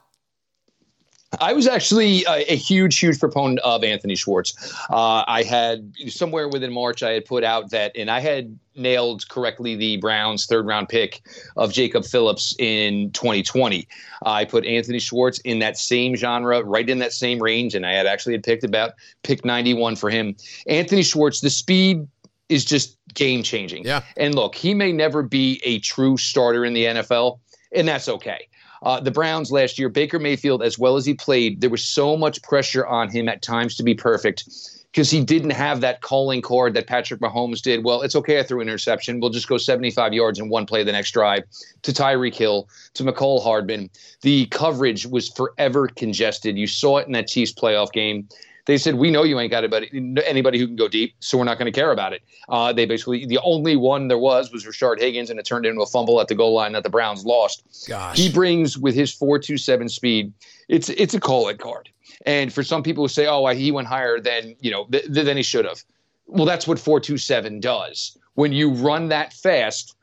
I 1.40 1.52
was 1.54 1.66
actually 1.66 2.24
a, 2.24 2.52
a, 2.52 2.56
huge, 2.56 2.98
huge 2.98 3.18
proponent 3.18 3.60
of 3.60 3.82
Anthony 3.82 4.14
Schwartz. 4.14 4.54
Uh, 4.90 5.24
I 5.26 5.42
had 5.42 5.92
somewhere 6.08 6.48
within 6.48 6.72
March, 6.72 7.02
I 7.02 7.12
had 7.12 7.24
put 7.24 7.44
out 7.44 7.70
that, 7.70 7.92
and 7.96 8.10
I 8.10 8.20
had 8.20 8.58
nailed 8.76 9.28
correctly 9.28 9.74
the 9.74 9.96
Browns' 9.96 10.46
third 10.46 10.66
round 10.66 10.88
pick 10.88 11.22
of 11.56 11.72
Jacob 11.72 12.04
Phillips 12.04 12.54
in 12.58 13.10
2020. 13.12 13.88
I 14.24 14.44
put 14.44 14.66
Anthony 14.66 14.98
Schwartz 14.98 15.38
in 15.40 15.58
that 15.60 15.78
same 15.78 16.14
genre, 16.14 16.62
right 16.62 16.88
in 16.88 16.98
that 16.98 17.12
same 17.12 17.42
range, 17.42 17.74
and 17.74 17.86
I 17.86 17.92
had 17.92 18.06
actually 18.06 18.34
had 18.34 18.42
picked 18.42 18.64
about 18.64 18.92
pick 19.22 19.44
91 19.44 19.96
for 19.96 20.10
him. 20.10 20.36
Anthony 20.66 21.02
Schwartz, 21.02 21.40
the 21.40 21.50
speed 21.50 22.06
is 22.50 22.64
just 22.64 22.98
game 23.14 23.42
changing. 23.42 23.84
Yeah. 23.84 24.02
And 24.16 24.34
look, 24.34 24.54
he 24.54 24.74
may 24.74 24.92
never 24.92 25.22
be 25.22 25.60
a 25.64 25.78
true 25.78 26.16
starter 26.16 26.64
in 26.64 26.74
the 26.74 26.84
NFL, 26.84 27.38
and 27.72 27.88
that's 27.88 28.08
okay. 28.08 28.48
Uh, 28.82 29.00
the 29.00 29.10
Browns 29.10 29.50
last 29.50 29.78
year, 29.78 29.88
Baker 29.88 30.18
Mayfield, 30.18 30.62
as 30.62 30.78
well 30.78 30.96
as 30.96 31.04
he 31.04 31.14
played, 31.14 31.60
there 31.60 31.70
was 31.70 31.84
so 31.84 32.16
much 32.16 32.42
pressure 32.42 32.86
on 32.86 33.10
him 33.10 33.28
at 33.28 33.42
times 33.42 33.76
to 33.76 33.82
be 33.82 33.94
perfect 33.94 34.44
because 34.92 35.10
he 35.10 35.22
didn't 35.22 35.50
have 35.50 35.80
that 35.80 36.00
calling 36.00 36.42
card 36.42 36.74
that 36.74 36.86
Patrick 36.86 37.20
Mahomes 37.20 37.62
did. 37.62 37.84
Well, 37.84 38.02
it's 38.02 38.16
okay. 38.16 38.40
I 38.40 38.42
threw 38.42 38.60
an 38.60 38.68
interception. 38.68 39.20
We'll 39.20 39.30
just 39.30 39.48
go 39.48 39.56
75 39.56 40.12
yards 40.12 40.38
in 40.38 40.48
one 40.48 40.66
play 40.66 40.82
the 40.82 40.92
next 40.92 41.12
drive 41.12 41.44
to 41.82 41.92
Tyreek 41.92 42.34
Hill, 42.34 42.68
to 42.94 43.04
Mecole 43.04 43.42
Hardman. 43.42 43.90
The 44.22 44.46
coverage 44.46 45.06
was 45.06 45.28
forever 45.28 45.86
congested. 45.88 46.56
You 46.56 46.66
saw 46.66 46.98
it 46.98 47.06
in 47.06 47.12
that 47.12 47.28
Chiefs 47.28 47.52
playoff 47.52 47.92
game. 47.92 48.28
They 48.66 48.78
said, 48.78 48.94
"We 48.94 49.10
know 49.10 49.22
you 49.22 49.38
ain't 49.40 49.50
got 49.50 49.64
anybody, 49.64 49.90
anybody 50.26 50.58
who 50.58 50.66
can 50.66 50.76
go 50.76 50.88
deep, 50.88 51.14
so 51.20 51.38
we're 51.38 51.44
not 51.44 51.58
going 51.58 51.72
to 51.72 51.78
care 51.78 51.92
about 51.92 52.12
it." 52.12 52.22
Uh, 52.48 52.72
they 52.72 52.86
basically 52.86 53.26
the 53.26 53.38
only 53.42 53.76
one 53.76 54.08
there 54.08 54.18
was 54.18 54.52
was 54.52 54.64
Rashard 54.64 55.00
Higgins, 55.00 55.30
and 55.30 55.38
it 55.38 55.44
turned 55.46 55.66
into 55.66 55.80
a 55.80 55.86
fumble 55.86 56.20
at 56.20 56.28
the 56.28 56.34
goal 56.34 56.54
line 56.54 56.72
that 56.72 56.82
the 56.82 56.90
Browns 56.90 57.24
lost. 57.24 57.86
Gosh. 57.88 58.18
He 58.18 58.30
brings 58.30 58.78
with 58.78 58.94
his 58.94 59.12
four 59.12 59.38
two 59.38 59.56
seven 59.56 59.88
speed. 59.88 60.32
It's 60.68 60.88
it's 60.90 61.14
a 61.14 61.20
call 61.20 61.48
it 61.48 61.58
card, 61.58 61.88
and 62.26 62.52
for 62.52 62.62
some 62.62 62.82
people 62.82 63.04
who 63.04 63.08
say, 63.08 63.26
"Oh, 63.26 63.46
he 63.48 63.72
went 63.72 63.88
higher 63.88 64.20
than 64.20 64.56
you 64.60 64.70
know 64.70 64.86
th- 64.86 65.06
than 65.06 65.36
he 65.36 65.42
should 65.42 65.64
have," 65.64 65.82
well, 66.26 66.46
that's 66.46 66.66
what 66.66 66.78
four 66.78 67.00
two 67.00 67.18
seven 67.18 67.60
does. 67.60 68.16
When 68.34 68.52
you 68.52 68.70
run 68.70 69.08
that 69.08 69.32
fast, 69.32 69.96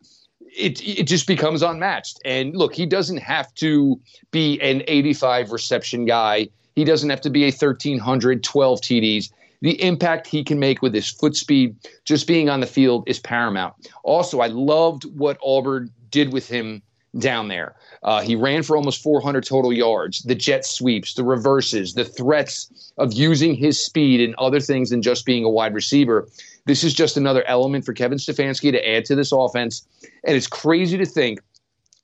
it 0.57 0.85
it 0.85 1.03
just 1.03 1.27
becomes 1.27 1.61
unmatched. 1.61 2.19
And 2.25 2.55
look, 2.55 2.73
he 2.73 2.85
doesn't 2.85 3.17
have 3.17 3.53
to 3.55 3.99
be 4.31 4.59
an 4.61 4.83
85 4.87 5.51
reception 5.51 6.05
guy 6.05 6.49
he 6.77 6.83
doesn't 6.83 7.09
have 7.09 7.21
to 7.21 7.31
be 7.31 7.41
a 7.43 7.47
1,300, 7.47 8.43
12 8.43 8.81
TDs. 8.81 9.31
The 9.61 9.81
impact 9.81 10.27
he 10.27 10.43
can 10.43 10.59
make 10.59 10.83
with 10.83 10.93
his 10.93 11.09
foot 11.09 11.35
speed, 11.35 11.75
just 12.05 12.27
being 12.27 12.49
on 12.49 12.59
the 12.59 12.67
field, 12.67 13.03
is 13.07 13.17
paramount. 13.17 13.73
Also, 14.03 14.41
I 14.41 14.47
loved 14.47 15.05
what 15.17 15.39
Auburn 15.43 15.89
did 16.11 16.31
with 16.31 16.47
him 16.47 16.83
down 17.17 17.47
there. 17.47 17.75
Uh, 18.03 18.21
he 18.21 18.35
ran 18.35 18.61
for 18.61 18.77
almost 18.77 19.01
400 19.01 19.43
total 19.43 19.73
yards. 19.73 20.21
The 20.21 20.35
jet 20.35 20.67
sweeps, 20.67 21.15
the 21.15 21.23
reverses, 21.23 21.95
the 21.95 22.05
threats 22.05 22.93
of 22.99 23.11
using 23.11 23.55
his 23.55 23.83
speed 23.83 24.21
and 24.21 24.35
other 24.35 24.59
things 24.59 24.91
than 24.91 25.01
just 25.01 25.25
being 25.25 25.43
a 25.43 25.49
wide 25.49 25.73
receiver. 25.73 26.27
This 26.65 26.83
is 26.83 26.93
just 26.93 27.17
another 27.17 27.43
element 27.45 27.85
for 27.85 27.93
Kevin 27.93 28.19
Stefanski 28.19 28.71
to 28.71 28.87
add 28.87 29.03
to 29.05 29.15
this 29.15 29.31
offense. 29.31 29.83
And 30.25 30.37
it's 30.37 30.45
crazy 30.45 30.95
to 30.99 31.07
think 31.07 31.39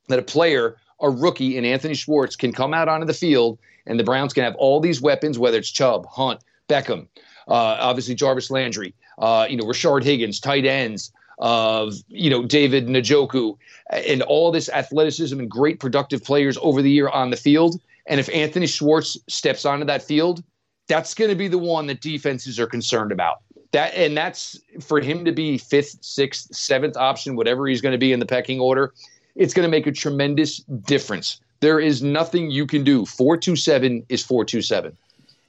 that 0.08 0.18
a 0.18 0.24
player, 0.24 0.78
a 1.04 1.10
rookie 1.10 1.58
in 1.58 1.66
Anthony 1.66 1.94
Schwartz, 1.94 2.36
can 2.36 2.52
come 2.52 2.74
out 2.74 2.88
onto 2.88 3.06
the 3.06 3.14
field 3.14 3.60
and 3.86 4.00
the 4.00 4.04
Browns 4.04 4.34
can 4.34 4.44
have 4.44 4.56
all 4.56 4.80
these 4.80 5.02
weapons, 5.02 5.38
whether 5.38 5.58
it's 5.58 5.70
Chubb, 5.70 6.06
Hunt, 6.08 6.42
Beckham, 6.70 7.08
uh, 7.48 7.78
obviously 7.80 8.16
Jarvis 8.16 8.50
Landry, 8.50 8.94
uh, 9.20 9.46
you 9.50 9.58
know, 9.58 9.66
Rashard 9.66 10.04
Higgins, 10.04 10.40
tight 10.40 10.66
ends, 10.66 11.12
of 11.40 11.96
you 12.08 12.30
know 12.30 12.46
David 12.46 12.88
Njoku, 12.88 13.58
and 13.90 14.22
all 14.24 14.52
this 14.52 14.70
athleticism 14.70 15.40
and 15.40 15.50
great 15.50 15.80
productive 15.80 16.24
players 16.24 16.58
over 16.62 16.82
the 16.82 16.92
year 16.92 17.10
on 17.10 17.32
the 17.32 17.38
field. 17.38 17.82
And 18.06 18.20
if 18.20 18.30
Anthony 18.30 18.68
Schwartz 18.68 19.18
steps 19.28 19.66
onto 19.66 19.86
that 19.86 20.04
field, 20.04 20.44
that's 20.88 21.14
going 21.14 21.30
to 21.30 21.36
be 21.36 21.48
the 21.48 21.58
one 21.58 21.88
that 21.88 22.02
defenses 22.02 22.60
are 22.60 22.68
concerned 22.68 23.12
about. 23.12 23.40
That 23.72 23.94
and 23.96 24.16
that's 24.16 24.60
for 24.80 25.02
him 25.02 25.26
to 25.26 25.32
be 25.32 25.58
fifth, 25.58 25.98
sixth, 26.02 26.56
seventh 26.56 26.96
option, 26.96 27.36
whatever 27.36 27.68
he's 27.68 27.82
going 27.82 27.94
to 27.94 27.98
be 27.98 28.14
in 28.14 28.20
the 28.20 28.26
pecking 28.26 28.60
order. 28.60 28.94
It's 29.36 29.54
going 29.54 29.66
to 29.66 29.72
make 29.72 29.88
a 29.88 29.92
tremendous 29.92 30.58
difference 30.58 31.40
there 31.64 31.80
is 31.80 32.04
nothing 32.04 32.52
you 32.52 32.68
can 32.68 32.84
do. 32.84 33.06
427 33.06 34.06
is 34.10 34.22
427. 34.22 34.98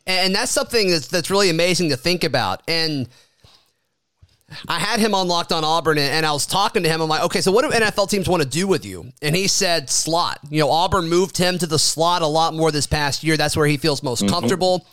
And 0.07 0.35
that's 0.35 0.53
something 0.53 0.91
that's, 0.91 1.09
that's 1.09 1.29
really 1.29 1.51
amazing 1.51 1.89
to 1.91 1.97
think 1.97 2.23
about. 2.23 2.63
And 2.69 3.09
I 4.69 4.79
had 4.79 5.01
him 5.01 5.13
on 5.13 5.27
Locked 5.27 5.51
on 5.51 5.65
Auburn, 5.65 5.99
and 5.99 6.25
I 6.25 6.31
was 6.31 6.47
talking 6.47 6.85
to 6.85 6.89
him. 6.89 7.01
I'm 7.01 7.09
like, 7.09 7.25
okay, 7.25 7.41
so 7.41 7.51
what 7.51 7.63
do 7.63 7.77
NFL 7.77 8.09
teams 8.09 8.29
want 8.29 8.45
to 8.45 8.49
do 8.49 8.69
with 8.69 8.85
you? 8.85 9.11
And 9.23 9.35
he 9.35 9.49
said 9.49 9.91
slot. 9.91 10.39
You 10.51 10.61
know, 10.61 10.71
Auburn 10.71 11.09
moved 11.09 11.37
him 11.37 11.59
to 11.59 11.67
the 11.67 11.81
slot 11.81 12.23
a 12.23 12.27
lot 12.29 12.55
more 12.55 12.71
this 12.71 12.87
past 12.87 13.25
year. 13.25 13.37
That's 13.37 13.57
where 13.57 13.67
he 13.67 13.77
feels 13.77 14.03
most 14.03 14.23
mm-hmm. 14.23 14.33
comfortable. 14.33 14.87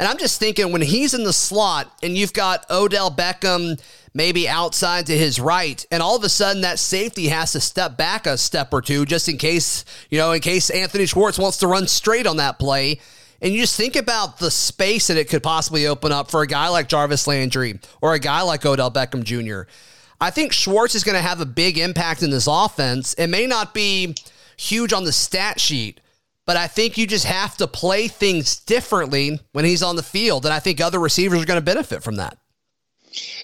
And 0.00 0.08
I'm 0.08 0.16
just 0.16 0.40
thinking 0.40 0.72
when 0.72 0.80
he's 0.80 1.12
in 1.12 1.24
the 1.24 1.32
slot 1.32 1.94
and 2.02 2.16
you've 2.16 2.32
got 2.32 2.64
Odell 2.70 3.10
Beckham 3.10 3.78
maybe 4.14 4.48
outside 4.48 5.04
to 5.06 5.16
his 5.16 5.38
right, 5.38 5.84
and 5.90 6.02
all 6.02 6.16
of 6.16 6.24
a 6.24 6.28
sudden 6.30 6.62
that 6.62 6.78
safety 6.78 7.28
has 7.28 7.52
to 7.52 7.60
step 7.60 7.98
back 7.98 8.26
a 8.26 8.38
step 8.38 8.72
or 8.72 8.80
two 8.80 9.04
just 9.04 9.28
in 9.28 9.36
case, 9.36 9.84
you 10.08 10.16
know, 10.16 10.32
in 10.32 10.40
case 10.40 10.70
Anthony 10.70 11.04
Schwartz 11.04 11.38
wants 11.38 11.58
to 11.58 11.66
run 11.66 11.86
straight 11.86 12.26
on 12.26 12.38
that 12.38 12.58
play. 12.58 12.98
And 13.42 13.52
you 13.52 13.60
just 13.60 13.76
think 13.76 13.94
about 13.94 14.38
the 14.38 14.50
space 14.50 15.08
that 15.08 15.18
it 15.18 15.28
could 15.28 15.42
possibly 15.42 15.86
open 15.86 16.12
up 16.12 16.30
for 16.30 16.40
a 16.40 16.46
guy 16.46 16.68
like 16.68 16.88
Jarvis 16.88 17.26
Landry 17.26 17.78
or 18.00 18.14
a 18.14 18.18
guy 18.18 18.40
like 18.40 18.64
Odell 18.64 18.90
Beckham 18.90 19.22
Jr. 19.22 19.70
I 20.18 20.30
think 20.30 20.54
Schwartz 20.54 20.94
is 20.94 21.04
going 21.04 21.16
to 21.16 21.22
have 21.22 21.42
a 21.42 21.46
big 21.46 21.76
impact 21.76 22.22
in 22.22 22.30
this 22.30 22.48
offense. 22.50 23.12
It 23.14 23.26
may 23.26 23.46
not 23.46 23.74
be 23.74 24.14
huge 24.56 24.94
on 24.94 25.04
the 25.04 25.12
stat 25.12 25.60
sheet, 25.60 26.00
but 26.50 26.56
I 26.56 26.66
think 26.66 26.98
you 26.98 27.06
just 27.06 27.26
have 27.26 27.56
to 27.58 27.68
play 27.68 28.08
things 28.08 28.58
differently 28.58 29.38
when 29.52 29.64
he's 29.64 29.84
on 29.84 29.94
the 29.94 30.02
field. 30.02 30.44
And 30.44 30.52
I 30.52 30.58
think 30.58 30.80
other 30.80 30.98
receivers 30.98 31.40
are 31.40 31.46
going 31.46 31.60
to 31.60 31.64
benefit 31.64 32.02
from 32.02 32.16
that. 32.16 32.38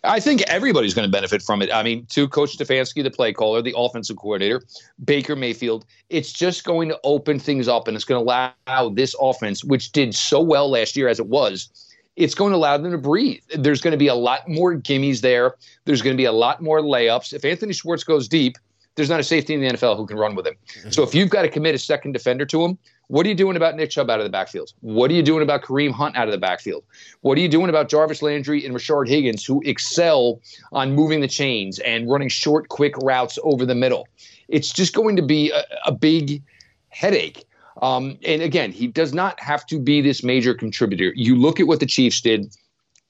I 0.02 0.18
think 0.18 0.42
everybody's 0.48 0.92
going 0.92 1.06
to 1.06 1.12
benefit 1.12 1.40
from 1.40 1.62
it. 1.62 1.72
I 1.72 1.84
mean, 1.84 2.04
to 2.06 2.26
Coach 2.26 2.58
Stefanski, 2.58 3.04
the 3.04 3.12
play 3.12 3.32
caller, 3.32 3.62
the 3.62 3.75
offensive 3.76 4.16
coordinator, 4.16 4.60
Baker 5.04 5.36
Mayfield, 5.36 5.86
it's 6.10 6.32
just 6.32 6.64
going 6.64 6.88
to 6.88 6.98
open 7.04 7.38
things 7.38 7.68
up 7.68 7.86
and 7.86 7.94
it's 7.94 8.04
going 8.04 8.18
to 8.18 8.28
allow 8.28 8.88
this 8.88 9.14
offense, 9.20 9.62
which 9.62 9.92
did 9.92 10.12
so 10.12 10.40
well 10.40 10.68
last 10.68 10.96
year 10.96 11.06
as 11.06 11.20
it 11.20 11.28
was, 11.28 11.68
it's 12.16 12.34
going 12.34 12.50
to 12.50 12.56
allow 12.56 12.76
them 12.76 12.90
to 12.90 12.98
breathe. 12.98 13.40
There's 13.56 13.80
going 13.80 13.92
to 13.92 13.98
be 13.98 14.08
a 14.08 14.16
lot 14.16 14.48
more 14.48 14.75
gimmies 14.75 15.20
there. 15.20 15.54
There's 15.84 16.02
going 16.02 16.16
to 16.16 16.20
be 16.20 16.25
a 16.25 16.32
lot 16.32 16.60
more 16.60 16.80
layups. 16.80 17.32
If 17.32 17.44
Anthony 17.44 17.72
Schwartz 17.72 18.02
goes 18.02 18.26
deep, 18.26 18.56
there's 18.96 19.10
not 19.10 19.20
a 19.20 19.22
safety 19.22 19.54
in 19.54 19.60
the 19.60 19.68
NFL 19.68 19.96
who 19.96 20.06
can 20.06 20.16
run 20.16 20.34
with 20.34 20.46
him. 20.46 20.56
So 20.90 21.02
if 21.02 21.14
you've 21.14 21.28
got 21.28 21.42
to 21.42 21.48
commit 21.48 21.75
a 21.75 21.78
second 21.78 22.12
defender 22.12 22.46
to 22.46 22.64
him, 22.64 22.78
what 23.08 23.25
are 23.25 23.28
you 23.28 23.34
doing 23.34 23.56
about 23.56 23.76
Nick 23.76 23.90
Chubb 23.90 24.10
out 24.10 24.18
of 24.18 24.25
the 24.25 24.30
backfield? 24.30 24.72
What 24.80 25.10
are 25.10 25.14
you 25.14 25.22
doing 25.22 25.42
about 25.42 25.62
Kareem 25.62 25.92
Hunt 25.92 26.16
out 26.16 26.26
of 26.26 26.32
the 26.32 26.38
backfield? 26.38 26.84
What 27.20 27.38
are 27.38 27.40
you 27.40 27.48
doing 27.48 27.68
about 27.68 27.88
Jarvis 27.88 28.22
Landry 28.22 28.64
and 28.64 28.75
Rashard 28.75 29.08
Higgins, 29.08 29.44
who 29.44 29.62
excel 29.64 30.40
on 30.72 30.94
moving 30.94 31.20
the 31.20 31.28
chains 31.28 31.78
and 31.80 32.10
running 32.10 32.28
short, 32.28 32.68
quick 32.68 32.96
routes 32.98 33.38
over 33.44 33.64
the 33.64 33.75
middle? 33.75 34.08
It's 34.48 34.72
just 34.72 34.94
going 34.94 35.16
to 35.16 35.22
be 35.22 35.52
a, 35.52 35.62
a 35.86 35.92
big 35.92 36.42
headache. 36.88 37.44
Um, 37.82 38.18
and 38.25 38.42
again, 38.42 38.72
he 38.72 38.86
does 38.86 39.12
not 39.12 39.38
have 39.38 39.66
to 39.66 39.78
be 39.78 40.00
this 40.00 40.25
major 40.25 40.54
contributor. 40.54 41.12
You 41.14 41.36
look 41.36 41.60
at 41.60 41.66
what 41.66 41.80
the 41.80 41.86
Chiefs 41.86 42.20
did, 42.20 42.56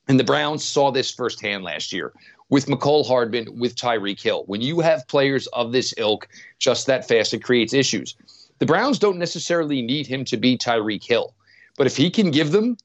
and 0.09 0.21
the 0.21 0.25
Browns 0.25 0.65
saw 0.65 0.91
this 0.91 1.11
firsthand 1.11 1.65
last 1.65 1.93
year 1.93 2.13
with 2.49 2.67
Mecole 2.67 3.07
Hardman, 3.07 3.59
with 3.59 3.77
Tyreek 3.77 4.21
Hill. 4.21 4.45
When 4.47 4.61
you 4.61 4.81
have 4.81 5.07
players 5.09 5.47
of 5.49 5.73
this 5.73 5.95
ilk 5.97 6.29
just 6.59 6.87
that 6.87 7.09
fast, 7.09 7.35
it 7.35 7.43
creates 7.43 7.73
issues. 7.73 8.15
The 8.59 8.67
Browns 8.67 8.99
don't 8.99 9.19
necessarily 9.19 9.83
need 9.83 10.07
him 10.07 10.25
to 10.27 10.37
be 10.37 10.57
Tyreek 10.57 11.05
Hill, 11.05 11.35
but 11.77 11.87
if 11.87 11.97
he 11.97 12.11
can 12.11 12.31
give 12.31 12.53
them 12.53 12.77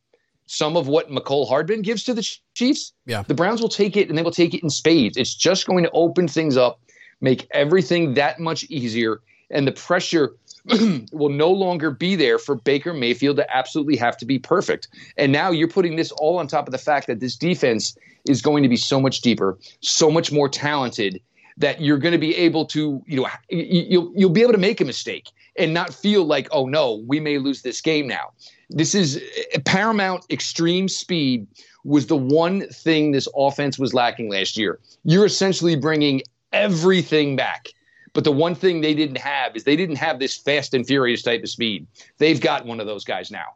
some 0.45 0.75
of 0.75 0.87
what 0.87 1.09
Mecole 1.09 1.47
Hardman 1.47 1.81
gives 1.81 2.03
to 2.03 2.13
the 2.13 2.27
Chiefs, 2.55 2.91
yeah. 3.05 3.23
the 3.23 3.33
Browns 3.33 3.61
will 3.61 3.69
take 3.69 3.95
it 3.95 4.09
and 4.09 4.17
they 4.17 4.23
will 4.23 4.31
take 4.31 4.53
it 4.53 4.61
in 4.61 4.69
spades. 4.69 5.15
It's 5.15 5.33
just 5.33 5.65
going 5.65 5.83
to 5.83 5.91
open 5.91 6.27
things 6.27 6.57
up, 6.57 6.81
make 7.21 7.47
everything 7.51 8.15
that 8.15 8.39
much 8.39 8.65
easier, 8.65 9.21
and 9.49 9.65
the 9.65 9.71
pressure 9.71 10.35
will 11.11 11.29
no 11.29 11.49
longer 11.49 11.89
be 11.89 12.15
there 12.15 12.37
for 12.37 12.55
Baker 12.55 12.93
Mayfield 12.93 13.37
to 13.37 13.55
absolutely 13.55 13.95
have 13.95 14.17
to 14.17 14.25
be 14.25 14.39
perfect. 14.39 14.89
And 15.17 15.31
now 15.31 15.51
you're 15.51 15.69
putting 15.69 15.95
this 15.95 16.11
all 16.11 16.37
on 16.37 16.47
top 16.47 16.67
of 16.67 16.73
the 16.73 16.77
fact 16.77 17.07
that 17.07 17.21
this 17.21 17.35
defense 17.37 17.97
is 18.27 18.41
going 18.41 18.61
to 18.63 18.69
be 18.69 18.77
so 18.77 18.99
much 18.99 19.21
deeper, 19.21 19.57
so 19.79 20.11
much 20.11 20.31
more 20.31 20.49
talented 20.49 21.21
that 21.57 21.81
you're 21.81 21.97
going 21.97 22.11
to 22.11 22.17
be 22.17 22.35
able 22.35 22.65
to, 22.65 23.01
you 23.07 23.21
know, 23.21 23.27
you'll 23.49 24.11
you'll 24.15 24.29
be 24.29 24.41
able 24.41 24.53
to 24.53 24.57
make 24.57 24.81
a 24.81 24.85
mistake 24.85 25.29
and 25.57 25.73
not 25.73 25.93
feel 25.93 26.25
like, 26.25 26.47
oh 26.51 26.65
no, 26.65 27.03
we 27.07 27.19
may 27.19 27.37
lose 27.37 27.61
this 27.61 27.81
game 27.81 28.07
now. 28.07 28.31
This 28.69 28.95
is 28.95 29.21
paramount 29.65 30.25
extreme 30.29 30.87
speed 30.87 31.47
was 31.83 32.07
the 32.07 32.15
one 32.15 32.67
thing 32.67 33.11
this 33.11 33.27
offense 33.35 33.77
was 33.77 33.93
lacking 33.93 34.29
last 34.29 34.55
year. 34.57 34.79
You're 35.03 35.25
essentially 35.25 35.75
bringing 35.75 36.21
everything 36.53 37.35
back. 37.35 37.69
But 38.13 38.25
the 38.25 38.31
one 38.31 38.55
thing 38.55 38.81
they 38.81 38.93
didn't 38.93 39.17
have 39.17 39.55
is 39.55 39.63
they 39.63 39.77
didn't 39.77 39.95
have 39.95 40.19
this 40.19 40.35
fast 40.35 40.73
and 40.73 40.85
furious 40.85 41.21
type 41.21 41.43
of 41.43 41.49
speed. 41.49 41.87
They've 42.17 42.41
got 42.41 42.65
one 42.65 42.79
of 42.81 42.85
those 42.85 43.05
guys 43.05 43.31
now. 43.31 43.55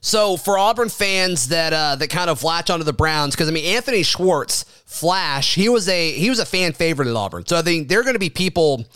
So 0.00 0.36
for 0.36 0.56
Auburn 0.56 0.88
fans 0.88 1.48
that 1.48 1.72
uh, 1.72 1.96
that 1.96 2.08
kind 2.08 2.30
of 2.30 2.44
latch 2.44 2.70
onto 2.70 2.84
the 2.84 2.92
Browns, 2.92 3.34
because 3.34 3.48
I 3.48 3.52
mean 3.52 3.64
Anthony 3.64 4.04
Schwartz, 4.04 4.64
Flash, 4.86 5.56
he 5.56 5.68
was 5.68 5.88
a 5.88 6.12
he 6.12 6.30
was 6.30 6.38
a 6.38 6.46
fan 6.46 6.72
favorite 6.72 7.08
at 7.08 7.16
Auburn. 7.16 7.44
So 7.46 7.56
I 7.56 7.62
think 7.62 7.88
there 7.88 7.98
are 7.98 8.04
going 8.04 8.14
to 8.14 8.20
be 8.20 8.30
people 8.30 8.86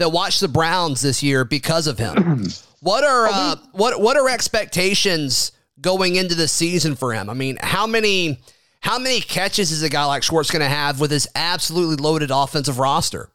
that 0.00 0.10
watch 0.10 0.40
the 0.40 0.48
Browns 0.48 1.00
this 1.00 1.22
year 1.22 1.44
because 1.44 1.86
of 1.86 1.98
him. 1.98 2.46
What 2.82 3.04
are 3.04 3.28
uh, 3.30 3.56
what 3.72 4.00
what 4.00 4.16
are 4.16 4.30
expectations 4.30 5.52
going 5.82 6.16
into 6.16 6.34
the 6.34 6.48
season 6.48 6.96
for 6.96 7.12
him? 7.12 7.28
I 7.28 7.34
mean, 7.34 7.58
how 7.60 7.86
many 7.86 8.40
how 8.80 8.98
many 8.98 9.20
catches 9.20 9.70
is 9.70 9.82
a 9.82 9.90
guy 9.90 10.06
like 10.06 10.22
Schwartz 10.22 10.50
going 10.50 10.62
to 10.62 10.68
have 10.68 10.98
with 10.98 11.10
his 11.10 11.28
absolutely 11.34 11.96
loaded 11.96 12.30
offensive 12.30 12.78
roster? 12.78 13.28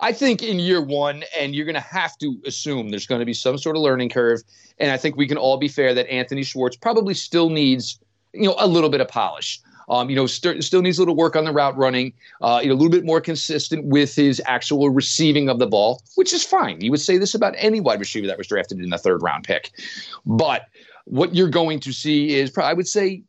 I 0.00 0.12
think 0.12 0.42
in 0.42 0.58
year 0.58 0.82
one, 0.82 1.22
and 1.38 1.54
you're 1.54 1.64
going 1.64 1.76
to 1.76 1.80
have 1.80 2.18
to 2.18 2.36
assume 2.44 2.90
there's 2.90 3.06
going 3.06 3.20
to 3.20 3.24
be 3.24 3.34
some 3.34 3.56
sort 3.56 3.76
of 3.76 3.82
learning 3.82 4.08
curve. 4.08 4.42
And 4.78 4.90
I 4.90 4.96
think 4.96 5.16
we 5.16 5.28
can 5.28 5.38
all 5.38 5.56
be 5.58 5.68
fair 5.68 5.94
that 5.94 6.10
Anthony 6.10 6.42
Schwartz 6.42 6.76
probably 6.76 7.14
still 7.14 7.48
needs, 7.48 8.00
you 8.32 8.48
know, 8.48 8.56
a 8.58 8.66
little 8.66 8.90
bit 8.90 9.00
of 9.00 9.06
polish. 9.06 9.60
Um, 9.88 10.10
you 10.10 10.16
know, 10.16 10.26
st- 10.26 10.62
still 10.64 10.82
needs 10.82 10.98
a 10.98 11.00
little 11.00 11.16
work 11.16 11.36
on 11.36 11.44
the 11.44 11.52
route 11.52 11.76
running, 11.76 12.12
uh, 12.40 12.60
you 12.62 12.68
know, 12.68 12.74
a 12.74 12.76
little 12.76 12.90
bit 12.90 13.04
more 13.04 13.20
consistent 13.20 13.84
with 13.86 14.14
his 14.14 14.40
actual 14.46 14.90
receiving 14.90 15.48
of 15.48 15.58
the 15.58 15.66
ball, 15.66 16.02
which 16.14 16.32
is 16.32 16.44
fine. 16.44 16.80
You 16.80 16.90
would 16.90 17.00
say 17.00 17.18
this 17.18 17.34
about 17.34 17.54
any 17.56 17.80
wide 17.80 18.00
receiver 18.00 18.26
that 18.26 18.38
was 18.38 18.46
drafted 18.46 18.80
in 18.80 18.90
the 18.90 18.98
third 18.98 19.22
round 19.22 19.44
pick. 19.44 19.70
But 20.24 20.66
what 21.04 21.34
you're 21.34 21.48
going 21.48 21.80
to 21.80 21.92
see 21.92 22.34
is, 22.34 22.50
probably, 22.50 22.70
I 22.70 22.74
would 22.74 22.88
say, 22.88 23.22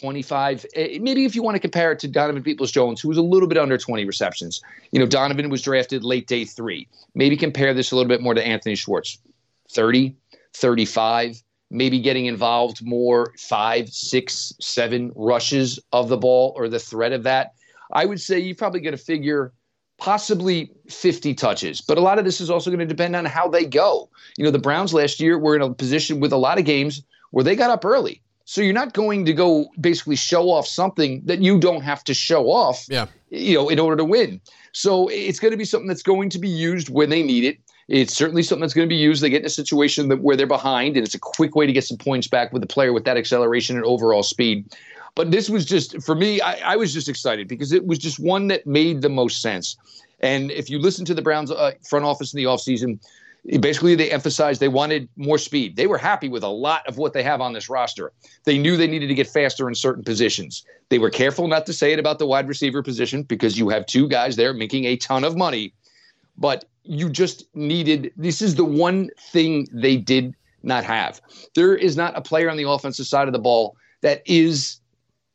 25. 0.00 0.66
Eh, 0.74 0.98
maybe 1.00 1.24
if 1.24 1.34
you 1.34 1.42
want 1.42 1.56
to 1.56 1.60
compare 1.60 1.92
it 1.92 1.98
to 2.00 2.08
Donovan 2.08 2.42
Peoples 2.42 2.70
Jones, 2.70 3.00
who 3.00 3.08
was 3.08 3.18
a 3.18 3.22
little 3.22 3.48
bit 3.48 3.58
under 3.58 3.76
20 3.76 4.04
receptions. 4.04 4.60
You 4.92 5.00
know, 5.00 5.06
Donovan 5.06 5.50
was 5.50 5.62
drafted 5.62 6.04
late 6.04 6.26
day 6.26 6.44
three. 6.44 6.88
Maybe 7.14 7.36
compare 7.36 7.74
this 7.74 7.90
a 7.90 7.96
little 7.96 8.08
bit 8.08 8.20
more 8.20 8.34
to 8.34 8.46
Anthony 8.46 8.74
Schwartz 8.74 9.18
30, 9.70 10.14
35, 10.54 11.42
maybe 11.70 12.00
getting 12.00 12.26
involved 12.26 12.84
more 12.84 13.32
five, 13.38 13.88
six, 13.88 14.52
seven 14.60 15.12
rushes 15.14 15.78
of 15.92 16.08
the 16.08 16.16
ball 16.16 16.52
or 16.56 16.68
the 16.68 16.78
threat 16.78 17.12
of 17.12 17.22
that. 17.24 17.54
I 17.92 18.04
would 18.04 18.20
say 18.20 18.38
you're 18.38 18.54
probably 18.54 18.80
going 18.80 18.96
to 18.96 19.02
figure 19.02 19.52
possibly 19.98 20.70
50 20.88 21.34
touches. 21.34 21.80
But 21.80 21.98
a 21.98 22.00
lot 22.00 22.18
of 22.18 22.24
this 22.24 22.40
is 22.40 22.50
also 22.50 22.70
going 22.70 22.80
to 22.80 22.86
depend 22.86 23.16
on 23.16 23.24
how 23.24 23.48
they 23.48 23.64
go. 23.64 24.08
You 24.36 24.44
know, 24.44 24.50
the 24.50 24.58
Browns 24.58 24.94
last 24.94 25.20
year 25.20 25.38
were 25.38 25.56
in 25.56 25.62
a 25.62 25.74
position 25.74 26.20
with 26.20 26.32
a 26.32 26.36
lot 26.36 26.58
of 26.58 26.64
games 26.64 27.02
where 27.30 27.44
they 27.44 27.56
got 27.56 27.70
up 27.70 27.84
early. 27.84 28.22
So 28.44 28.62
you're 28.62 28.72
not 28.72 28.94
going 28.94 29.26
to 29.26 29.34
go 29.34 29.68
basically 29.78 30.16
show 30.16 30.50
off 30.50 30.66
something 30.66 31.20
that 31.26 31.42
you 31.42 31.58
don't 31.58 31.82
have 31.82 32.02
to 32.04 32.14
show 32.14 32.46
off, 32.46 32.86
yeah. 32.88 33.06
you 33.28 33.54
know, 33.54 33.68
in 33.68 33.78
order 33.78 33.96
to 33.96 34.04
win. 34.04 34.40
So 34.72 35.08
it's 35.08 35.38
going 35.38 35.50
to 35.50 35.58
be 35.58 35.66
something 35.66 35.88
that's 35.88 36.02
going 36.02 36.30
to 36.30 36.38
be 36.38 36.48
used 36.48 36.88
when 36.88 37.10
they 37.10 37.22
need 37.22 37.44
it. 37.44 37.58
It's 37.88 38.14
certainly 38.14 38.42
something 38.42 38.60
that's 38.60 38.74
going 38.74 38.86
to 38.86 38.94
be 38.94 39.00
used. 39.00 39.22
They 39.22 39.30
get 39.30 39.40
in 39.40 39.46
a 39.46 39.50
situation 39.50 40.08
that, 40.08 40.20
where 40.20 40.36
they're 40.36 40.46
behind, 40.46 40.96
and 40.96 41.04
it's 41.04 41.14
a 41.14 41.18
quick 41.18 41.56
way 41.56 41.66
to 41.66 41.72
get 41.72 41.84
some 41.84 41.96
points 41.96 42.28
back 42.28 42.52
with 42.52 42.60
the 42.60 42.68
player 42.68 42.92
with 42.92 43.04
that 43.04 43.16
acceleration 43.16 43.76
and 43.76 43.84
overall 43.84 44.22
speed. 44.22 44.70
But 45.14 45.30
this 45.30 45.48
was 45.48 45.64
just, 45.64 46.00
for 46.02 46.14
me, 46.14 46.40
I, 46.40 46.72
I 46.72 46.76
was 46.76 46.92
just 46.92 47.08
excited 47.08 47.48
because 47.48 47.72
it 47.72 47.86
was 47.86 47.98
just 47.98 48.20
one 48.20 48.48
that 48.48 48.66
made 48.66 49.00
the 49.02 49.08
most 49.08 49.40
sense. 49.40 49.76
And 50.20 50.50
if 50.50 50.68
you 50.68 50.78
listen 50.78 51.04
to 51.06 51.14
the 51.14 51.22
Browns 51.22 51.50
uh, 51.50 51.72
front 51.88 52.04
office 52.04 52.32
in 52.32 52.36
the 52.36 52.44
offseason, 52.44 53.00
basically 53.60 53.94
they 53.94 54.10
emphasized 54.10 54.60
they 54.60 54.68
wanted 54.68 55.08
more 55.16 55.38
speed. 55.38 55.76
They 55.76 55.86
were 55.86 55.98
happy 55.98 56.28
with 56.28 56.42
a 56.42 56.48
lot 56.48 56.86
of 56.86 56.98
what 56.98 57.14
they 57.14 57.22
have 57.22 57.40
on 57.40 57.52
this 57.52 57.70
roster. 57.70 58.12
They 58.44 58.58
knew 58.58 58.76
they 58.76 58.86
needed 58.86 59.08
to 59.08 59.14
get 59.14 59.28
faster 59.28 59.68
in 59.68 59.74
certain 59.74 60.04
positions. 60.04 60.64
They 60.90 60.98
were 60.98 61.10
careful 61.10 61.48
not 61.48 61.66
to 61.66 61.72
say 61.72 61.92
it 61.92 61.98
about 61.98 62.18
the 62.18 62.26
wide 62.26 62.48
receiver 62.48 62.82
position 62.82 63.22
because 63.22 63.58
you 63.58 63.68
have 63.70 63.86
two 63.86 64.08
guys 64.08 64.36
there 64.36 64.52
making 64.52 64.84
a 64.84 64.96
ton 64.96 65.24
of 65.24 65.36
money. 65.36 65.72
But 66.36 66.66
you 66.88 67.10
just 67.10 67.44
needed 67.54 68.10
this 68.16 68.40
is 68.40 68.54
the 68.54 68.64
one 68.64 69.10
thing 69.30 69.68
they 69.72 69.96
did 69.96 70.34
not 70.62 70.84
have. 70.84 71.20
There 71.54 71.76
is 71.76 71.96
not 71.96 72.16
a 72.16 72.22
player 72.22 72.50
on 72.50 72.56
the 72.56 72.68
offensive 72.68 73.06
side 73.06 73.28
of 73.28 73.32
the 73.32 73.38
ball 73.38 73.76
that 74.00 74.22
is 74.24 74.80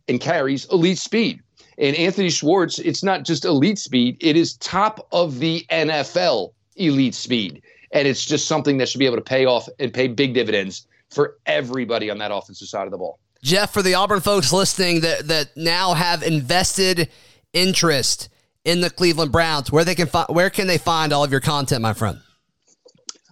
and 0.07 0.19
carries 0.19 0.65
elite 0.65 0.97
speed. 0.97 1.41
And 1.77 1.95
Anthony 1.95 2.29
Schwartz, 2.29 2.79
it's 2.79 3.03
not 3.03 3.23
just 3.23 3.45
elite 3.45 3.79
speed, 3.79 4.17
it 4.19 4.35
is 4.35 4.55
top 4.57 5.07
of 5.11 5.39
the 5.39 5.65
NFL 5.71 6.53
elite 6.75 7.15
speed. 7.15 7.61
And 7.91 8.07
it's 8.07 8.25
just 8.25 8.47
something 8.47 8.77
that 8.77 8.89
should 8.89 8.99
be 8.99 9.05
able 9.05 9.17
to 9.17 9.21
pay 9.21 9.45
off 9.45 9.69
and 9.79 9.93
pay 9.93 10.07
big 10.07 10.33
dividends 10.33 10.87
for 11.11 11.37
everybody 11.45 12.09
on 12.09 12.17
that 12.17 12.31
offensive 12.33 12.67
side 12.67 12.85
of 12.85 12.91
the 12.91 12.97
ball. 12.97 13.19
Jeff, 13.43 13.71
for 13.71 13.81
the 13.81 13.93
Auburn 13.93 14.21
folks 14.21 14.51
listening 14.51 15.01
that, 15.01 15.27
that 15.27 15.55
now 15.55 15.93
have 15.93 16.23
invested 16.23 17.09
interest 17.53 18.29
in 18.65 18.81
the 18.81 18.89
Cleveland 18.89 19.31
Browns, 19.31 19.71
where 19.71 19.83
they 19.83 19.95
can 19.95 20.07
find 20.07 20.27
where 20.29 20.49
can 20.49 20.67
they 20.67 20.77
find 20.77 21.13
all 21.13 21.23
of 21.23 21.31
your 21.31 21.39
content, 21.39 21.81
my 21.81 21.93
friend? 21.93 22.19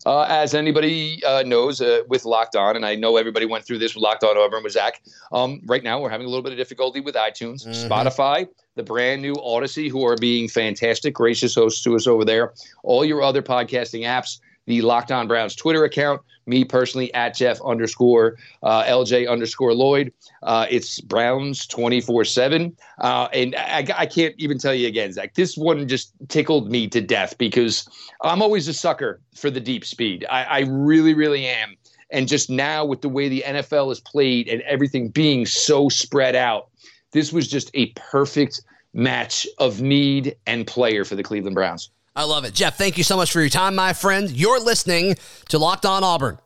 Uh, 0.04 0.24
as 0.24 0.56
anybody 0.56 1.24
uh, 1.24 1.44
knows, 1.46 1.80
uh, 1.80 2.02
with 2.08 2.26
Locked 2.26 2.56
On, 2.56 2.76
and 2.76 2.84
I 2.84 2.96
know 2.96 3.18
everybody 3.18 3.46
went 3.46 3.66
through 3.66 3.78
this 3.78 3.94
with 3.94 4.02
Locked 4.02 4.24
On 4.24 4.36
Auburn 4.36 4.64
with 4.64 4.74
Zach. 4.74 5.00
Um, 5.32 5.62
right 5.66 5.84
now, 5.84 6.02
we're 6.02 6.10
having 6.10 6.26
a 6.26 6.30
little 6.30 6.42
bit 6.42 6.52
of 6.52 6.58
difficulty 6.58 7.02
with 7.02 7.14
iTunes, 7.14 7.68
mm-hmm. 7.68 7.92
Spotify, 7.92 8.48
the 8.76 8.82
brand 8.82 9.22
new 9.22 9.36
Odyssey, 9.36 9.90
who 9.90 10.04
are 10.06 10.18
being 10.18 10.48
fantastic, 10.48 11.14
gracious 11.14 11.54
hosts 11.54 11.84
to 11.84 11.96
us 11.96 12.08
over 12.08 12.26
there. 12.26 12.54
All 12.84 13.06
your 13.06 13.22
other 13.22 13.44
podcasting 13.44 14.02
apps 14.02 14.40
the 14.68 14.82
Locked 14.82 15.12
On 15.12 15.28
Browns 15.28 15.56
Twitter 15.56 15.84
account. 15.84 16.22
Me 16.52 16.66
personally 16.66 17.14
at 17.14 17.34
Jeff 17.34 17.62
underscore 17.62 18.38
uh, 18.62 18.84
LJ 18.84 19.30
underscore 19.30 19.74
Lloyd. 19.74 20.12
Uh, 20.44 20.68
it's 20.70 21.00
Browns 21.00 21.66
24 21.66 22.22
uh, 22.22 22.26
7. 22.26 22.78
And 23.00 23.56
I, 23.56 23.88
I, 23.96 24.06
can't 24.06 24.36
even 24.38 24.60
tell 24.60 24.74
you 24.74 24.90
again, 24.90 25.14
Zach, 25.14 25.36
this 25.36 25.56
one 25.56 25.88
just 25.88 26.12
tickled 26.28 26.70
me 26.70 26.90
to 26.90 27.00
death 27.00 27.38
because 27.38 27.88
I'm 28.22 28.42
always 28.42 28.68
a 28.68 28.74
sucker 28.74 29.22
for 29.34 29.50
the 29.50 29.62
deep 29.62 29.86
speed. 29.86 30.26
I, 30.30 30.44
I 30.44 30.60
really, 30.68 31.14
really 31.14 31.48
am. 31.48 31.78
And 32.10 32.28
just 32.28 32.50
now, 32.50 32.84
with 32.84 33.00
the 33.00 33.08
way 33.08 33.30
the 33.30 33.46
NFL 33.48 33.90
is 33.94 34.02
played 34.02 34.50
and 34.50 34.62
everything 34.64 35.08
being 35.08 35.46
so 35.46 35.88
spread 35.88 36.36
out, 36.36 36.68
this 37.14 37.32
was 37.32 37.48
just 37.48 37.72
a 37.74 37.94
perfect 37.96 38.62
match 38.94 39.48
of 39.58 39.82
need 39.82 40.36
and 40.46 40.68
player 40.68 41.06
for 41.06 41.16
the 41.16 41.24
Cleveland 41.24 41.56
Browns. 41.56 41.90
I 42.16 42.24
love 42.24 42.44
it. 42.44 42.54
Jeff, 42.54 42.78
thank 42.78 42.98
you 42.98 43.04
so 43.04 43.16
much 43.16 43.32
for 43.32 43.40
your 43.40 43.50
time, 43.50 43.76
my 43.76 43.94
friend. 43.94 44.30
You're 44.30 44.60
listening 44.60 45.16
to 45.50 45.58
Locked 45.58 45.86
On 45.86 46.04
Auburn. 46.04 46.38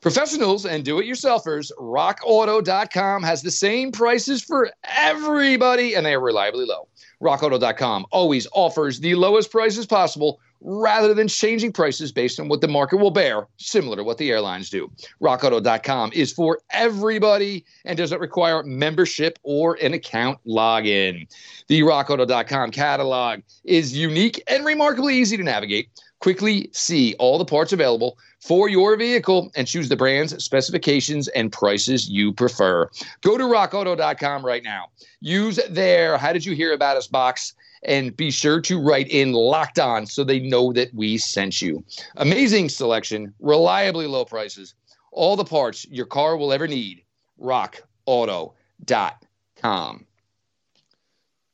Professionals 0.00 0.66
and 0.66 0.84
do 0.84 1.00
it 1.00 1.04
yourselfers, 1.04 1.72
rockauto.com 1.80 3.24
has 3.24 3.42
the 3.42 3.50
same 3.50 3.90
prices 3.90 4.40
for 4.40 4.70
everybody, 4.84 5.94
and 5.94 6.06
they 6.06 6.14
are 6.14 6.20
reliably 6.20 6.64
low. 6.64 6.86
RockAuto.com 7.20 8.06
always 8.12 8.46
offers 8.52 9.00
the 9.00 9.16
lowest 9.16 9.50
prices 9.50 9.84
possible 9.84 10.38
rather 10.60 11.14
than 11.14 11.28
changing 11.28 11.72
prices 11.72 12.12
based 12.12 12.40
on 12.40 12.48
what 12.48 12.60
the 12.60 12.68
market 12.68 12.96
will 12.96 13.10
bear, 13.10 13.46
similar 13.56 13.96
to 13.96 14.04
what 14.04 14.18
the 14.18 14.30
airlines 14.30 14.70
do. 14.70 14.90
RockAuto.com 15.22 16.12
is 16.14 16.32
for 16.32 16.60
everybody 16.70 17.64
and 17.84 17.96
doesn't 17.96 18.20
require 18.20 18.62
membership 18.62 19.38
or 19.42 19.74
an 19.82 19.94
account 19.94 20.38
login. 20.46 21.26
The 21.68 21.80
RockAuto.com 21.80 22.70
catalog 22.70 23.40
is 23.64 23.96
unique 23.96 24.42
and 24.48 24.64
remarkably 24.64 25.16
easy 25.16 25.36
to 25.36 25.42
navigate. 25.42 25.88
Quickly 26.20 26.70
see 26.72 27.14
all 27.18 27.36
the 27.36 27.44
parts 27.44 27.72
available 27.72 28.18
for 28.40 28.68
your 28.68 28.96
vehicle 28.96 29.50
and 29.54 29.66
choose 29.66 29.88
the 29.88 29.96
brands, 29.96 30.42
specifications, 30.42 31.28
and 31.28 31.52
prices 31.52 32.08
you 32.08 32.32
prefer. 32.32 32.88
Go 33.20 33.36
to 33.36 33.44
rockauto.com 33.44 34.44
right 34.44 34.62
now. 34.62 34.86
Use 35.20 35.60
their 35.68 36.16
How 36.16 36.32
Did 36.32 36.46
You 36.46 36.54
Hear 36.54 36.72
About 36.72 36.96
Us 36.96 37.06
box 37.06 37.54
and 37.82 38.16
be 38.16 38.30
sure 38.30 38.60
to 38.62 38.80
write 38.80 39.08
in 39.08 39.32
locked 39.32 39.78
on 39.78 40.06
so 40.06 40.24
they 40.24 40.40
know 40.40 40.72
that 40.72 40.92
we 40.94 41.18
sent 41.18 41.62
you. 41.62 41.84
Amazing 42.16 42.68
selection, 42.68 43.32
reliably 43.40 44.06
low 44.06 44.24
prices, 44.24 44.74
all 45.12 45.36
the 45.36 45.44
parts 45.44 45.86
your 45.90 46.06
car 46.06 46.36
will 46.36 46.52
ever 46.52 46.66
need. 46.66 47.02
RockAuto.com. 47.40 50.06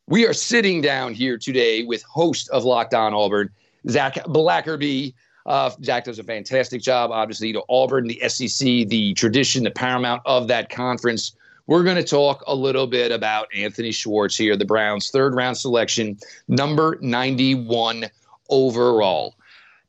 We 0.09 0.27
are 0.27 0.35
sitting 0.35 0.81
down 0.81 1.15
here 1.15 1.39
today 1.39 1.85
with 1.85 2.03
host 2.03 2.51
of 2.51 2.65
Locked 2.65 2.93
On 2.93 3.15
Auburn, 3.15 3.51
Zach 3.89 4.15
Blackerby. 4.27 5.15
Uh, 5.47 5.71
Zach 5.83 6.05
does 6.05 6.19
a 6.19 6.25
fantastic 6.25 6.83
job, 6.83 7.11
obviously, 7.11 7.53
to 7.53 7.63
Auburn, 7.69 8.07
the 8.07 8.21
SEC, 8.29 8.89
the 8.89 9.15
tradition, 9.15 9.65
the 9.65 9.71
paramount 9.71 10.23
of 10.25 10.49
that 10.49 10.71
conference. 10.71 11.35
We're 11.73 11.85
going 11.85 11.97
to 11.97 12.05
talk 12.05 12.45
a 12.47 12.55
little 12.55 12.87
bit 12.87 13.11
about 13.13 13.49
Anthony 13.55 13.93
Schwartz 13.93 14.37
here, 14.37 14.59
the 14.59 14.65
Browns' 14.67 15.09
third 15.09 15.35
round 15.35 15.57
selection, 15.57 16.19
number 16.47 16.99
91 17.01 18.11
overall. 18.51 19.37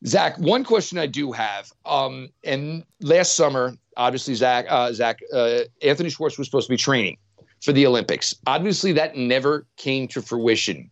Zach, 0.08 0.38
one 0.38 0.64
question 0.64 0.98
I 0.98 1.08
do 1.08 1.34
have, 1.34 1.74
um, 1.86 2.30
and 2.46 2.86
last 3.02 3.36
summer, 3.36 3.76
obviously, 3.98 4.34
Zach, 4.34 4.66
uh, 4.70 4.94
Zach, 4.94 5.20
uh, 5.34 5.64
Anthony 5.82 6.10
Schwartz 6.10 6.38
was 6.38 6.48
supposed 6.48 6.68
to 6.68 6.72
be 6.72 6.78
training 6.78 7.18
for 7.62 7.74
the 7.74 7.86
Olympics. 7.86 8.34
Obviously, 8.48 8.94
that 8.94 9.18
never 9.18 9.68
came 9.76 10.08
to 10.08 10.22
fruition. 10.22 10.90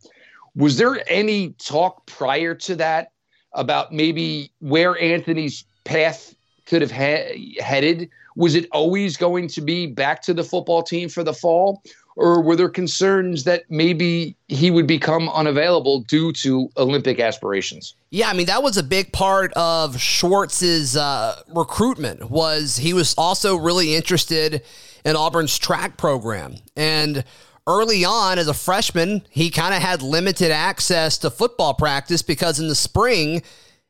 Was 0.57 0.75
there 0.75 1.01
any 1.07 1.51
talk 1.51 2.05
prior 2.05 2.53
to 2.53 2.75
that 2.75 3.13
about 3.53 3.93
maybe 3.93 4.51
where 4.59 5.01
Anthony's 5.01 5.63
path 5.85 6.35
could 6.65 6.81
have 6.81 6.91
ha- 6.91 7.33
headed? 7.61 8.09
Was 8.35 8.55
it 8.55 8.67
always 8.71 9.17
going 9.17 9.47
to 9.49 9.61
be 9.61 9.87
back 9.87 10.21
to 10.23 10.33
the 10.33 10.43
football 10.43 10.83
team 10.83 11.09
for 11.09 11.23
the 11.23 11.33
fall? 11.33 11.83
Or 12.17 12.41
were 12.41 12.55
there 12.55 12.69
concerns 12.69 13.45
that 13.45 13.63
maybe 13.69 14.35
he 14.49 14.69
would 14.69 14.85
become 14.85 15.29
unavailable 15.29 16.01
due 16.01 16.33
to 16.33 16.69
Olympic 16.77 17.19
aspirations? 17.19 17.95
Yeah, 18.09 18.29
I 18.29 18.33
mean 18.33 18.47
that 18.47 18.61
was 18.61 18.77
a 18.77 18.83
big 18.83 19.13
part 19.13 19.53
of 19.53 19.99
Schwartz's 19.99 20.97
uh, 20.97 21.41
recruitment. 21.55 22.29
Was 22.29 22.77
he 22.77 22.93
was 22.93 23.15
also 23.17 23.55
really 23.55 23.95
interested 23.95 24.61
in 25.05 25.15
Auburn's 25.15 25.57
track 25.57 25.97
program, 25.97 26.55
and 26.75 27.23
early 27.65 28.03
on 28.03 28.37
as 28.39 28.47
a 28.47 28.53
freshman, 28.53 29.23
he 29.29 29.49
kind 29.49 29.73
of 29.73 29.81
had 29.81 30.01
limited 30.01 30.51
access 30.51 31.17
to 31.19 31.29
football 31.29 31.73
practice 31.73 32.21
because 32.21 32.59
in 32.59 32.67
the 32.67 32.75
spring 32.75 33.41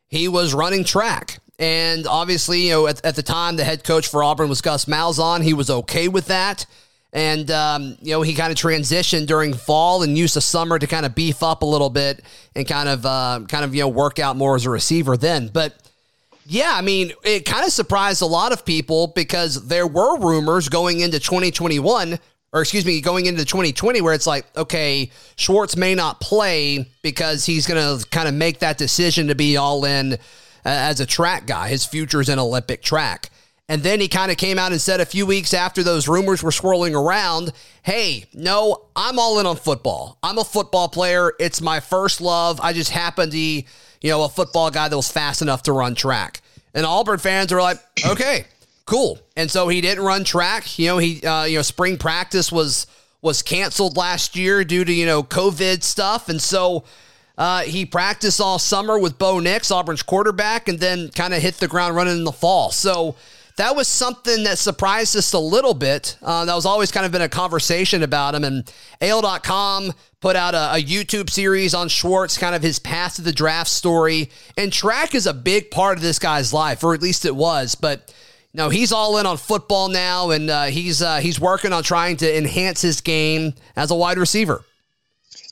he 0.08 0.28
was 0.28 0.54
running 0.54 0.84
track. 0.84 1.40
And 1.60 2.08
obviously, 2.08 2.68
you 2.68 2.72
know, 2.72 2.88
at, 2.88 3.06
at 3.06 3.16
the 3.16 3.24
time, 3.24 3.56
the 3.56 3.64
head 3.64 3.84
coach 3.84 4.08
for 4.08 4.24
Auburn 4.24 4.50
was 4.50 4.62
Gus 4.62 4.86
Malzahn. 4.86 5.44
He 5.44 5.54
was 5.54 5.70
okay 5.70 6.08
with 6.08 6.28
that. 6.28 6.66
And, 7.14 7.52
um, 7.52 7.98
you 8.02 8.12
know, 8.12 8.22
he 8.22 8.34
kind 8.34 8.52
of 8.52 8.58
transitioned 8.58 9.28
during 9.28 9.54
fall 9.54 10.02
and 10.02 10.18
used 10.18 10.36
the 10.36 10.42
summer 10.42 10.80
to 10.80 10.88
kind 10.88 11.06
of 11.06 11.14
beef 11.14 11.44
up 11.44 11.62
a 11.62 11.66
little 11.66 11.90
bit 11.90 12.24
and 12.56 12.66
kind 12.68 12.88
of, 12.88 13.06
uh, 13.06 13.42
kind 13.48 13.66
of, 13.66 13.76
you 13.76 13.82
know, 13.82 13.90
work 13.90 14.18
out 14.18 14.38
more 14.38 14.56
as 14.56 14.66
a 14.66 14.70
receiver 14.70 15.18
then. 15.18 15.50
But, 15.50 15.76
yeah, 16.46 16.72
I 16.74 16.82
mean, 16.82 17.12
it 17.24 17.46
kind 17.46 17.66
of 17.66 17.72
surprised 17.72 18.22
a 18.22 18.26
lot 18.26 18.54
of 18.54 18.66
people 18.66 19.08
because 19.08 19.68
there 19.68 19.88
were 19.88 20.18
rumors 20.20 20.70
going 20.70 21.02
into 21.02 21.20
2021 21.20 22.18
or 22.54 22.62
excuse 22.62 22.86
me, 22.86 23.00
going 23.00 23.28
into 23.28 23.46
2020, 23.46 24.02
where 24.02 24.14
it's 24.14 24.28
like, 24.28 24.46
okay, 24.58 25.10
Schwartz 25.38 25.78
may 25.78 25.96
not 25.96 26.20
play 26.20 26.86
because 27.02 27.46
he's 27.46 27.66
going 27.66 28.00
to 28.00 28.06
kind 28.10 28.28
of 28.28 28.34
make 28.34 28.60
that 28.60 28.78
decision 28.78 29.28
to 29.28 29.36
be 29.36 29.56
all 29.56 29.86
in 29.86 30.18
as 30.66 31.00
a 31.00 31.06
track 31.06 31.46
guy. 31.46 31.70
His 31.70 31.86
future 31.86 32.22
is 32.22 32.30
in 32.30 32.40
Olympic 32.40 32.82
track. 32.82 33.30
And 33.70 33.84
then 33.84 34.02
he 34.02 34.10
kind 34.10 34.32
of 34.32 34.38
came 34.38 34.60
out 34.60 34.74
and 34.74 34.82
said 34.82 35.00
a 35.00 35.06
few 35.06 35.26
weeks 35.26 35.54
after 35.54 35.82
those 35.82 36.08
rumors 36.08 36.44
were 36.44 36.52
swirling 36.52 36.94
around, 36.94 37.54
hey, 37.84 38.26
no, 38.34 38.88
I'm 38.98 39.18
all 39.18 39.40
in 39.40 39.46
on 39.46 39.56
football. 39.56 40.18
I'm 40.22 40.38
a 40.38 40.44
football 40.44 40.90
player. 40.90 41.32
It's 41.40 41.62
my 41.62 41.80
first 41.80 42.20
love. 42.20 42.60
I 42.62 42.74
just 42.74 42.90
happened 42.90 43.32
to 43.32 43.38
be, 43.38 43.66
you 44.02 44.10
know, 44.10 44.26
a 44.26 44.30
football 44.30 44.72
guy 44.72 44.90
that 44.90 44.96
was 44.96 45.10
fast 45.10 45.42
enough 45.42 45.64
to 45.64 45.72
run 45.72 45.96
track. 45.96 46.42
And 46.74 46.86
Auburn 46.86 47.20
fans 47.20 47.54
are 47.54 47.62
like, 47.62 47.78
okay, 48.06 48.46
cool. 48.86 49.20
And 49.38 49.50
so 49.50 49.70
he 49.70 49.80
didn't 49.82 50.04
run 50.04 50.24
track. 50.24 50.78
You 50.78 50.88
know, 50.88 50.98
he 50.98 51.22
uh, 51.26 51.46
you 51.46 51.58
know 51.58 51.62
spring 51.62 51.98
practice 51.98 52.52
was 52.52 52.88
was 53.22 53.42
canceled 53.42 53.98
last 53.98 54.36
year 54.36 54.64
due 54.64 54.84
to 54.84 54.92
you 54.94 55.06
know 55.06 55.24
COVID 55.24 55.84
stuff, 55.84 56.30
and 56.30 56.42
so. 56.42 56.84
Uh, 57.42 57.62
he 57.62 57.88
practiced 57.88 58.40
all 58.40 58.60
summer 58.60 59.00
with 59.00 59.18
Bo 59.18 59.40
Nix, 59.40 59.72
Auburn's 59.72 60.04
quarterback, 60.04 60.68
and 60.68 60.80
then 60.80 61.10
kind 61.10 61.34
of 61.34 61.42
hit 61.42 61.56
the 61.56 61.68
ground 61.68 61.96
running 61.96 62.18
in 62.18 62.24
the 62.24 62.32
fall. 62.32 62.70
So 62.70 63.16
that 63.58 63.76
was 63.76 63.88
something 63.88 64.44
that 64.44 64.60
surprised 64.60 65.18
us 65.18 65.34
a 65.34 65.40
little 65.40 65.74
bit. 65.74 66.18
Uh, 66.22 66.46
that 66.46 66.54
was 66.54 66.68
always 66.68 66.92
kind 66.92 67.04
of 67.04 67.12
been 67.12 67.24
a 67.24 67.28
conversation 67.28 68.04
about 68.04 68.36
him. 68.36 68.44
And 68.44 68.72
AL.com 69.02 69.92
put 70.20 70.36
out 70.36 70.54
a, 70.54 70.76
a, 70.76 70.84
YouTube 70.84 71.32
series 71.32 71.74
on 71.74 71.88
Schwartz, 71.88 72.38
kind 72.38 72.54
of 72.54 72.62
his 72.62 72.78
path 72.78 73.16
to 73.16 73.24
the 73.24 73.32
draft 73.32 73.72
story. 73.72 74.30
And 74.56 74.72
track 74.72 75.16
is 75.16 75.26
a 75.26 75.34
big 75.34 75.72
part 75.72 75.98
of 75.98 76.04
this 76.04 76.20
guy's 76.20 76.54
life, 76.54 76.84
or 76.84 76.94
at 76.94 77.02
least 77.02 77.26
it 77.26 77.36
was. 77.36 77.74
But 77.74 78.14
no, 78.54 78.70
he's 78.70 78.92
all 78.92 79.18
in 79.18 79.26
on 79.26 79.38
football 79.38 79.90
now, 79.90 80.30
and 80.30 80.48
uh, 80.48 80.66
he's 80.66 81.02
uh, 81.02 81.18
he's 81.18 81.40
working 81.40 81.74
on 81.74 81.82
trying 81.82 82.18
to 82.18 82.38
enhance 82.38 82.84
his 82.84 83.02
game 83.02 83.56
as 83.76 83.90
a 83.90 83.96
wide 83.96 84.20
receiver. 84.20 84.64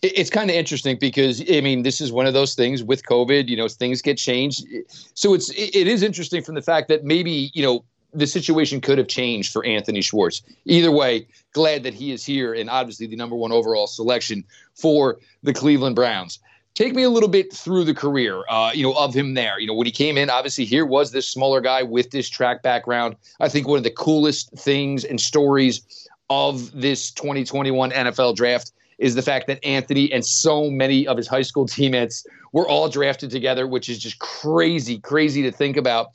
It's 0.02 0.30
kind 0.30 0.50
of 0.50 0.56
interesting 0.56 0.98
because 1.00 1.42
I 1.42 1.62
mean, 1.62 1.84
this 1.84 2.02
is 2.02 2.12
one 2.12 2.26
of 2.26 2.34
those 2.34 2.56
things 2.56 2.84
with 2.84 3.04
COVID. 3.04 3.48
You 3.48 3.58
know, 3.58 3.68
things 3.68 4.02
get 4.02 4.18
changed, 4.18 4.65
so 5.13 5.34
it's 5.34 5.50
it 5.52 5.88
is 5.88 6.04
interesting 6.04 6.44
from 6.44 6.56
the 6.56 6.62
fact 6.62 6.88
that 6.89 7.04
maybe 7.04 7.52
you 7.54 7.63
know 7.63 7.84
the 8.13 8.28
situation 8.28 8.82
could 8.82 8.98
have 8.98 9.08
changed 9.08 9.52
for 9.52 9.63
Anthony 9.65 10.02
Schwartz. 10.02 10.42
Either 10.65 10.92
way, 10.92 11.28
glad 11.54 11.84
that 11.84 11.94
he 11.94 12.12
is 12.12 12.26
here 12.26 12.54
and 12.54 12.70
obviously 12.70 13.06
the 13.08 13.15
number 13.15 13.36
one 13.36 13.52
overall 13.52 13.88
selection 13.88 14.44
for 14.74 15.20
the 15.44 15.54
Cleveland 15.54 15.96
Browns 15.96 16.39
take 16.80 16.96
me 16.96 17.04
a 17.04 17.10
little 17.10 17.30
bit 17.30 17.52
through 17.52 17.84
the 17.84 17.94
career, 17.94 18.44
uh, 18.50 18.72
you 18.74 18.84
know, 18.84 18.94
of 18.94 19.13
him 19.13 19.34
there. 19.34 19.60
You 19.60 19.68
know, 19.68 19.74
when 19.74 19.86
he 19.86 19.92
came 19.92 20.18
in, 20.18 20.30
obviously 20.30 20.63
here 20.63 20.86
was 20.86 21.12
this 21.12 21.28
smaller 21.28 21.60
guy 21.60 21.84
with 21.84 22.12
this 22.12 22.30
track 22.30 22.63
background. 22.63 23.18
I 23.42 23.50
think 23.50 23.68
one 23.68 23.78
of 23.78 23.84
the 23.84 23.92
coolest 23.92 24.52
things 24.52 25.04
and 25.04 25.20
stories 25.20 26.08
of 26.30 26.72
this 26.72 27.12
2021 27.12 27.92
NFL 27.92 28.36
draft 28.36 28.72
is 29.00 29.16
the 29.16 29.22
fact 29.22 29.48
that 29.48 29.64
Anthony 29.66 30.12
and 30.12 30.26
so 30.26 30.70
many 30.70 31.08
of 31.08 31.18
his 31.18 31.28
high 31.28 31.42
school 31.42 31.66
teammates 31.66 32.26
were 32.52 32.68
all 32.68 32.90
drafted 32.90 33.32
together, 33.32 33.68
which 33.68 33.90
is 33.90 33.98
just 33.98 34.20
crazy, 34.20 35.00
crazy 35.00 35.42
to 35.42 35.52
think 35.52 35.78
about. 35.78 36.10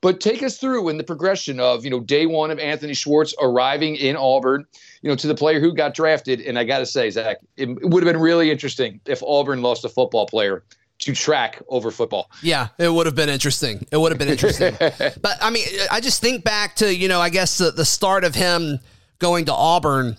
But 0.00 0.20
take 0.20 0.42
us 0.42 0.56
through 0.56 0.88
in 0.88 0.96
the 0.96 1.04
progression 1.04 1.60
of, 1.60 1.84
you 1.84 1.90
know, 1.90 2.00
day 2.00 2.24
one 2.24 2.50
of 2.50 2.58
Anthony 2.58 2.94
Schwartz 2.94 3.34
arriving 3.40 3.96
in 3.96 4.16
Auburn, 4.16 4.64
you 5.02 5.10
know, 5.10 5.16
to 5.16 5.26
the 5.26 5.34
player 5.34 5.60
who 5.60 5.74
got 5.74 5.92
drafted. 5.92 6.40
And 6.40 6.58
I 6.58 6.64
got 6.64 6.78
to 6.78 6.86
say, 6.86 7.10
Zach, 7.10 7.36
it, 7.58 7.68
would 7.82 8.02
have 8.02 8.10
been 8.10 8.20
really 8.20 8.50
interesting 8.50 9.00
if 9.04 9.22
Auburn 9.22 9.60
lost 9.60 9.84
a 9.84 9.90
football 9.90 10.26
player 10.26 10.64
to 11.00 11.14
track 11.14 11.62
over 11.68 11.90
football. 11.90 12.30
Yeah, 12.42 12.68
it 12.78 12.90
would 12.90 13.06
have 13.06 13.14
been 13.14 13.28
interesting. 13.28 13.86
It 13.90 13.98
would 13.98 14.12
have 14.12 14.18
been 14.18 14.28
interesting. 14.28 14.74
but 14.78 15.36
I 15.40 15.50
mean, 15.50 15.66
I 15.90 16.00
just 16.00 16.22
think 16.22 16.44
back 16.44 16.76
to, 16.76 16.94
you 16.94 17.08
know, 17.08 17.20
I 17.20 17.28
guess 17.28 17.58
the, 17.58 17.70
the 17.70 17.84
start 17.84 18.24
of 18.24 18.34
him 18.34 18.78
going 19.18 19.46
to 19.46 19.54
Auburn 19.54 20.16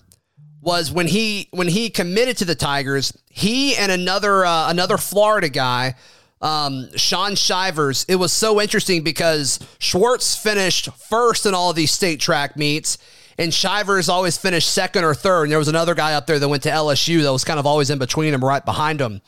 was 0.62 0.92
when 0.92 1.08
he 1.08 1.48
when 1.52 1.68
he 1.68 1.90
committed 1.90 2.38
to 2.38 2.46
the 2.46 2.56
Tigers, 2.56 3.18
he 3.30 3.76
and 3.76 3.92
another 3.92 4.46
uh, 4.46 4.70
another 4.70 4.98
Florida 4.98 5.50
guy 5.50 5.96
um, 6.42 6.90
Shaun 6.96 7.36
Shivers. 7.36 8.06
It 8.08 8.16
was 8.16 8.32
so 8.32 8.60
interesting 8.60 9.04
because 9.04 9.60
Schwartz 9.80 10.36
finished 10.36 10.92
first 10.94 11.46
in 11.46 11.54
all 11.54 11.74
these 11.74 11.92
state 11.92 12.20
track 12.20 12.58
meets, 12.58 12.98
and 13.38 13.54
Shivers 13.54 14.10
always 14.10 14.38
finished 14.38 14.72
second 14.72 15.04
or 15.04 15.14
third. 15.14 15.44
And 15.44 15.52
there 15.52 15.60
was 15.60 15.68
another 15.68 15.96
guy 15.96 16.14
up 16.14 16.28
there 16.28 16.40
that 16.40 16.48
went 16.48 16.64
to 16.64 16.70
LSU 16.70 17.22
that 17.24 17.32
was 17.32 17.44
kind 17.44 17.60
of 17.60 17.66
always 17.66 17.90
in 17.90 18.00
between 18.00 18.34
him, 18.34 18.44
right 18.44 18.64
behind 18.64 19.00
him. 19.00 19.22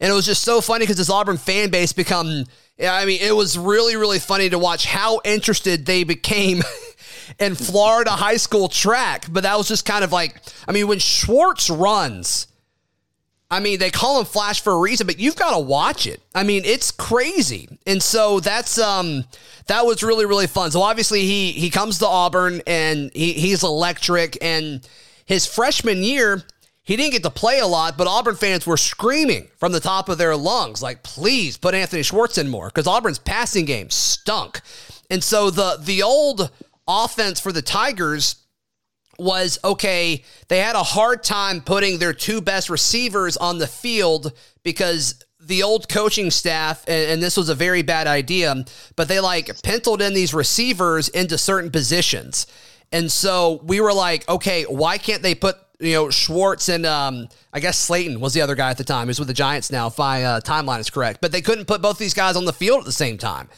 And 0.00 0.10
it 0.10 0.14
was 0.14 0.26
just 0.26 0.42
so 0.42 0.60
funny 0.60 0.82
because 0.84 0.96
this 0.96 1.10
Auburn 1.10 1.36
fan 1.36 1.70
base 1.70 1.92
become, 1.92 2.44
I 2.82 3.04
mean, 3.04 3.20
it 3.22 3.34
was 3.34 3.56
really, 3.56 3.96
really 3.96 4.18
funny 4.18 4.50
to 4.50 4.58
watch 4.58 4.86
how 4.86 5.20
interested 5.24 5.86
they 5.86 6.04
became 6.04 6.62
in 7.38 7.54
Florida 7.54 8.10
high 8.10 8.36
school 8.36 8.68
track. 8.68 9.26
But 9.30 9.42
that 9.42 9.56
was 9.56 9.68
just 9.68 9.84
kind 9.84 10.04
of 10.04 10.12
like, 10.12 10.40
I 10.68 10.72
mean, 10.72 10.88
when 10.88 10.98
Schwartz 10.98 11.70
runs, 11.70 12.46
I 13.50 13.60
mean, 13.60 13.78
they 13.78 13.90
call 13.90 14.18
him 14.18 14.26
Flash 14.26 14.60
for 14.62 14.72
a 14.72 14.78
reason, 14.78 15.06
but 15.06 15.18
you've 15.18 15.36
got 15.36 15.52
to 15.52 15.60
watch 15.60 16.06
it. 16.06 16.20
I 16.34 16.42
mean, 16.42 16.62
it's 16.64 16.90
crazy. 16.90 17.68
And 17.86 18.02
so 18.02 18.40
that's 18.40 18.78
um 18.78 19.24
that 19.66 19.86
was 19.86 20.02
really 20.02 20.26
really 20.26 20.46
fun. 20.46 20.70
So 20.70 20.82
obviously 20.82 21.22
he 21.22 21.52
he 21.52 21.70
comes 21.70 21.98
to 21.98 22.06
Auburn 22.06 22.62
and 22.66 23.10
he 23.14 23.32
he's 23.32 23.62
electric 23.62 24.38
and 24.42 24.86
his 25.24 25.46
freshman 25.46 26.02
year 26.02 26.42
he 26.82 26.96
didn't 26.96 27.12
get 27.12 27.22
to 27.22 27.30
play 27.30 27.60
a 27.60 27.66
lot, 27.66 27.96
but 27.96 28.06
Auburn 28.06 28.34
fans 28.34 28.66
were 28.66 28.76
screaming 28.76 29.48
from 29.58 29.72
the 29.72 29.80
top 29.80 30.10
of 30.10 30.18
their 30.18 30.36
lungs 30.36 30.82
like, 30.82 31.02
"Please 31.02 31.56
put 31.56 31.74
Anthony 31.74 32.02
Schwartz 32.02 32.36
in 32.36 32.48
more" 32.48 32.70
cuz 32.70 32.86
Auburn's 32.86 33.18
passing 33.18 33.64
game 33.64 33.88
stunk. 33.88 34.60
And 35.08 35.22
so 35.22 35.48
the 35.50 35.78
the 35.80 36.02
old 36.02 36.50
offense 36.86 37.40
for 37.40 37.52
the 37.52 37.62
Tigers 37.62 38.36
was 39.18 39.58
okay, 39.64 40.24
they 40.48 40.58
had 40.58 40.76
a 40.76 40.82
hard 40.82 41.22
time 41.22 41.60
putting 41.60 41.98
their 41.98 42.12
two 42.12 42.40
best 42.40 42.68
receivers 42.68 43.36
on 43.36 43.58
the 43.58 43.66
field 43.66 44.32
because 44.62 45.22
the 45.40 45.62
old 45.62 45.88
coaching 45.88 46.30
staff, 46.30 46.84
and, 46.88 47.22
this 47.22 47.36
was 47.36 47.48
a 47.48 47.54
very 47.54 47.82
bad 47.82 48.06
idea, 48.06 48.64
but 48.96 49.08
they 49.08 49.20
like 49.20 49.50
penciled 49.62 50.00
in 50.00 50.14
these 50.14 50.32
receivers 50.32 51.08
into 51.08 51.36
certain 51.36 51.70
positions. 51.70 52.46
And 52.92 53.10
so 53.10 53.60
we 53.64 53.80
were 53.80 53.92
like, 53.92 54.28
okay, 54.28 54.64
why 54.64 54.98
can't 54.98 55.22
they 55.22 55.34
put, 55.34 55.56
you 55.80 55.92
know, 55.92 56.10
Schwartz 56.10 56.68
and 56.68 56.86
um, 56.86 57.28
I 57.52 57.60
guess 57.60 57.78
Slayton 57.78 58.20
was 58.20 58.32
the 58.32 58.40
other 58.40 58.54
guy 58.54 58.70
at 58.70 58.78
the 58.78 58.84
time. 58.84 59.08
He's 59.08 59.18
with 59.18 59.28
the 59.28 59.34
Giants 59.34 59.70
now, 59.70 59.88
if 59.88 59.98
my 59.98 60.24
uh, 60.24 60.40
timeline 60.40 60.80
is 60.80 60.90
correct. 60.90 61.20
But 61.20 61.32
they 61.32 61.42
couldn't 61.42 61.66
put 61.66 61.82
both 61.82 61.98
these 61.98 62.14
guys 62.14 62.36
on 62.36 62.44
the 62.44 62.52
field 62.52 62.80
at 62.80 62.84
the 62.84 62.92
same 62.92 63.18
time. 63.18 63.48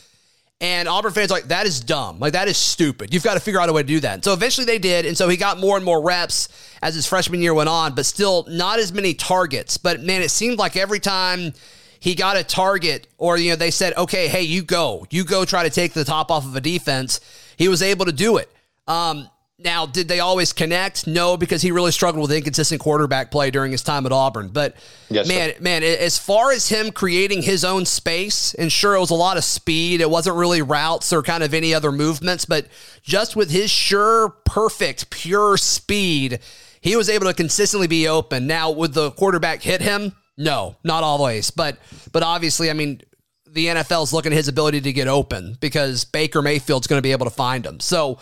And 0.61 0.89
Auburn 0.89 1.13
fans 1.13 1.31
like, 1.31 1.49
that 1.49 1.67
is 1.67 1.81
dumb. 1.81 2.19
Like, 2.19 2.33
that 2.33 2.49
is 2.49 2.57
stupid. 2.57 3.13
You've 3.13 3.23
got 3.23 3.35
to 3.35 3.41
figure 3.41 3.61
out 3.61 3.69
a 3.69 3.73
way 3.75 3.83
to 3.83 3.89
do 3.89 4.01
that. 4.01 4.15
And 4.15 4.25
so 4.25 4.33
eventually 4.33 4.65
they 4.65 4.79
did. 4.79 5.05
And 5.05 5.17
so 5.17 5.29
he 5.29 5.37
got 5.37 5.59
more 5.59 5.77
and 5.77 5.85
more 5.85 6.03
reps 6.03 6.49
as 6.81 6.95
his 6.95 7.07
freshman 7.07 7.43
year 7.43 7.53
went 7.53 7.69
on, 7.69 7.95
but 7.95 8.07
still 8.07 8.47
not 8.49 8.79
as 8.79 8.91
many 8.91 9.13
targets. 9.13 9.77
But 9.77 10.01
man, 10.01 10.23
it 10.23 10.31
seemed 10.31 10.59
like 10.59 10.77
every 10.77 10.99
time 10.99 11.53
he 12.01 12.15
got 12.15 12.39
a 12.39 12.45
target 12.45 13.07
or, 13.19 13.37
you 13.37 13.51
know, 13.51 13.57
they 13.57 13.71
said, 13.71 13.95
okay, 13.99 14.29
hey, 14.29 14.43
you 14.43 14.63
go. 14.63 15.07
You 15.11 15.25
go 15.25 15.45
try 15.45 15.63
to 15.63 15.71
take 15.71 15.93
the 15.93 16.05
top 16.05 16.31
off 16.31 16.47
of 16.47 16.57
a 16.57 16.61
defense. 16.61 17.21
He 17.59 17.69
was 17.69 17.83
able 17.83 18.07
to 18.07 18.13
do 18.13 18.39
it. 18.39 18.51
Um, 18.87 19.29
now, 19.59 19.87
did 19.87 20.07
they 20.07 20.21
always 20.21 20.53
connect? 20.53 21.07
No, 21.07 21.37
because 21.39 21.63
he 21.63 21.71
really 21.71 21.91
struggled 21.91 22.29
with 22.29 22.37
inconsistent 22.37 22.79
quarterback 22.79 23.31
play 23.31 23.51
during 23.51 23.73
his 23.73 23.83
time 23.83 24.05
at 24.05 24.13
Auburn. 24.13 24.49
But 24.49 24.77
yes, 25.09 25.27
man, 25.27 25.55
sir. 25.55 25.61
man, 25.61 25.83
as 25.83 26.19
far 26.19 26.53
as 26.53 26.69
him 26.69 26.93
creating 26.93 27.43
his 27.43 27.65
own 27.65 27.87
space, 27.87 28.53
and 28.55 28.71
sure, 28.71 28.95
it 28.95 29.01
was 29.01 29.11
a 29.11 29.15
lot 29.15 29.39
of 29.39 29.45
speed. 29.45 30.03
It 30.03 30.11
wasn't 30.11 30.37
really 30.37 30.61
routes 30.61 31.11
or 31.11 31.23
kind 31.23 31.43
of 31.43 31.55
any 31.55 31.73
other 31.73 31.91
movements, 31.91 32.45
but 32.45 32.67
just 33.03 33.35
with 33.35 33.51
his 33.51 33.71
sure, 33.71 34.29
perfect, 34.45 35.09
pure 35.09 35.57
speed, 35.57 36.41
he 36.83 36.95
was 36.95 37.09
able 37.09 37.27
to 37.27 37.35
consistently 37.35 37.87
be 37.87 38.07
open. 38.07 38.47
Now, 38.47 38.71
would 38.71 38.93
the 38.93 39.11
quarterback 39.13 39.63
hit 39.63 39.81
him? 39.81 40.13
No, 40.37 40.77
not 40.85 41.03
always. 41.03 41.51
But 41.51 41.79
but 42.13 42.23
obviously, 42.23 42.69
I 42.69 42.75
mean, 42.75 43.01
the 43.47 43.69
NFL 43.69 44.03
is 44.03 44.13
looking 44.13 44.33
at 44.33 44.37
his 44.37 44.49
ability 44.49 44.83
to 44.83 44.93
get 44.93 45.09
open 45.09 45.57
because 45.61 46.05
Baker 46.05 46.43
Mayfield's 46.43 46.87
going 46.87 46.99
to 46.99 47.03
be 47.03 47.13
able 47.13 47.25
to 47.25 47.31
find 47.31 47.65
him. 47.65 47.81
So 47.81 48.19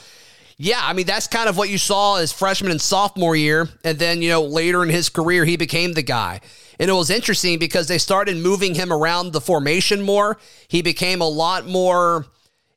yeah, 0.56 0.80
I 0.82 0.92
mean, 0.92 1.06
that's 1.06 1.26
kind 1.26 1.48
of 1.48 1.56
what 1.56 1.68
you 1.68 1.78
saw 1.78 2.16
as 2.16 2.32
freshman 2.32 2.70
and 2.70 2.80
sophomore 2.80 3.34
year. 3.34 3.68
And 3.82 3.98
then, 3.98 4.22
you 4.22 4.28
know, 4.28 4.42
later 4.42 4.82
in 4.82 4.88
his 4.88 5.08
career, 5.08 5.44
he 5.44 5.56
became 5.56 5.94
the 5.94 6.02
guy. 6.02 6.40
And 6.78 6.88
it 6.88 6.92
was 6.92 7.10
interesting 7.10 7.58
because 7.58 7.88
they 7.88 7.98
started 7.98 8.36
moving 8.36 8.74
him 8.74 8.92
around 8.92 9.32
the 9.32 9.40
formation 9.40 10.02
more. 10.02 10.38
He 10.68 10.82
became 10.82 11.20
a 11.20 11.28
lot 11.28 11.66
more 11.66 12.26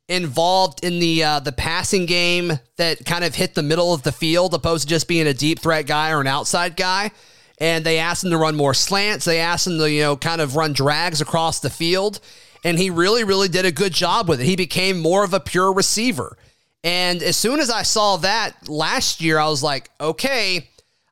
involved 0.08 0.84
in 0.86 1.00
the 1.00 1.24
uh, 1.24 1.40
the 1.42 1.52
passing 1.52 2.06
game 2.06 2.54
that 2.78 3.06
kind 3.06 3.24
of 3.24 3.36
hit 3.36 3.56
the 3.56 3.64
middle 3.64 3.94
of 3.94 4.04
the 4.04 4.12
field 4.12 4.54
opposed 4.54 4.84
to 4.84 4.90
just 4.90 5.08
being 5.08 5.28
a 5.28 5.34
deep 5.34 5.60
threat 5.60 5.86
guy 5.86 6.12
or 6.12 6.22
an 6.22 6.28
outside 6.28 6.76
guy. 6.78 7.12
And 7.60 7.84
they 7.84 7.98
asked 7.98 8.24
him 8.24 8.30
to 8.32 8.38
run 8.38 8.56
more 8.56 8.74
slants. 8.74 9.26
They 9.26 9.40
asked 9.40 9.68
him 9.68 9.80
to, 9.80 9.90
you 9.90 10.02
know, 10.02 10.16
kind 10.16 10.42
of 10.42 10.56
run 10.56 10.74
drags 10.74 11.22
across 11.22 11.60
the 11.60 11.72
field. 11.72 12.20
and 12.64 12.78
he 12.78 12.90
really, 12.90 13.24
really 13.24 13.48
did 13.48 13.66
a 13.66 13.72
good 13.72 13.94
job 13.94 14.28
with 14.28 14.42
it. 14.42 14.46
He 14.46 14.56
became 14.56 15.00
more 15.00 15.24
of 15.24 15.34
a 15.34 15.40
pure 15.40 15.72
receiver. 15.74 16.38
And 16.84 17.22
as 17.22 17.36
soon 17.36 17.60
as 17.60 17.70
I 17.70 17.84
saw 17.84 18.18
that 18.18 18.70
last 18.70 19.22
year, 19.22 19.40
I 19.40 19.48
was 19.48 19.64
like, 19.64 19.90
okay, 20.00 20.70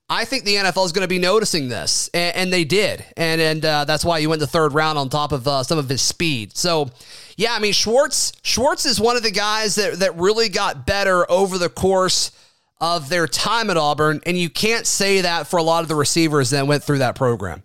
I 0.08 0.26
think 0.26 0.44
the 0.44 0.56
NFL 0.56 0.86
is 0.86 0.92
going 0.92 1.04
to 1.04 1.08
be 1.08 1.18
noticing 1.18 1.68
this, 1.68 2.10
and, 2.14 2.36
and, 2.36 2.54
they 2.54 2.64
did, 2.64 3.04
and 3.18 3.42
and 3.42 3.66
uh, 3.66 3.86
that's 3.86 4.06
why 4.06 4.20
he 4.20 4.28
went 4.28 4.40
the 4.40 4.46
third 4.46 4.76
round 4.76 5.00
on 5.00 5.10
top 5.10 5.32
of 5.32 5.48
uh, 5.48 5.64
some 5.64 5.80
of 5.80 5.90
his 5.90 6.04
speed. 6.04 6.56
So, 6.56 6.92
yeah, 7.38 7.54
I 7.54 7.60
mean 7.60 7.74
Schwartz 7.74 8.32
Schwartz 8.44 8.86
is 8.86 9.02
one 9.02 9.18
of 9.18 9.24
the 9.24 9.32
guys 9.32 9.76
that 9.76 10.00
that 10.00 10.16
really 10.16 10.48
got 10.48 10.86
better 10.86 11.30
over 11.30 11.58
the 11.58 11.70
course 11.70 12.32
of 12.80 13.10
their 13.10 13.28
time 13.28 13.72
at 13.72 13.78
Auburn, 13.78 14.22
and 14.28 14.38
you 14.38 14.48
can't 14.48 14.86
say 14.86 15.22
that 15.22 15.48
for 15.48 15.58
a 15.58 15.64
lot 15.64 15.82
of 15.82 15.88
the 15.88 15.96
receivers 15.96 16.52
that 16.52 16.68
went 16.68 16.84
through 16.84 17.00
that 17.00 17.16
program. 17.16 17.64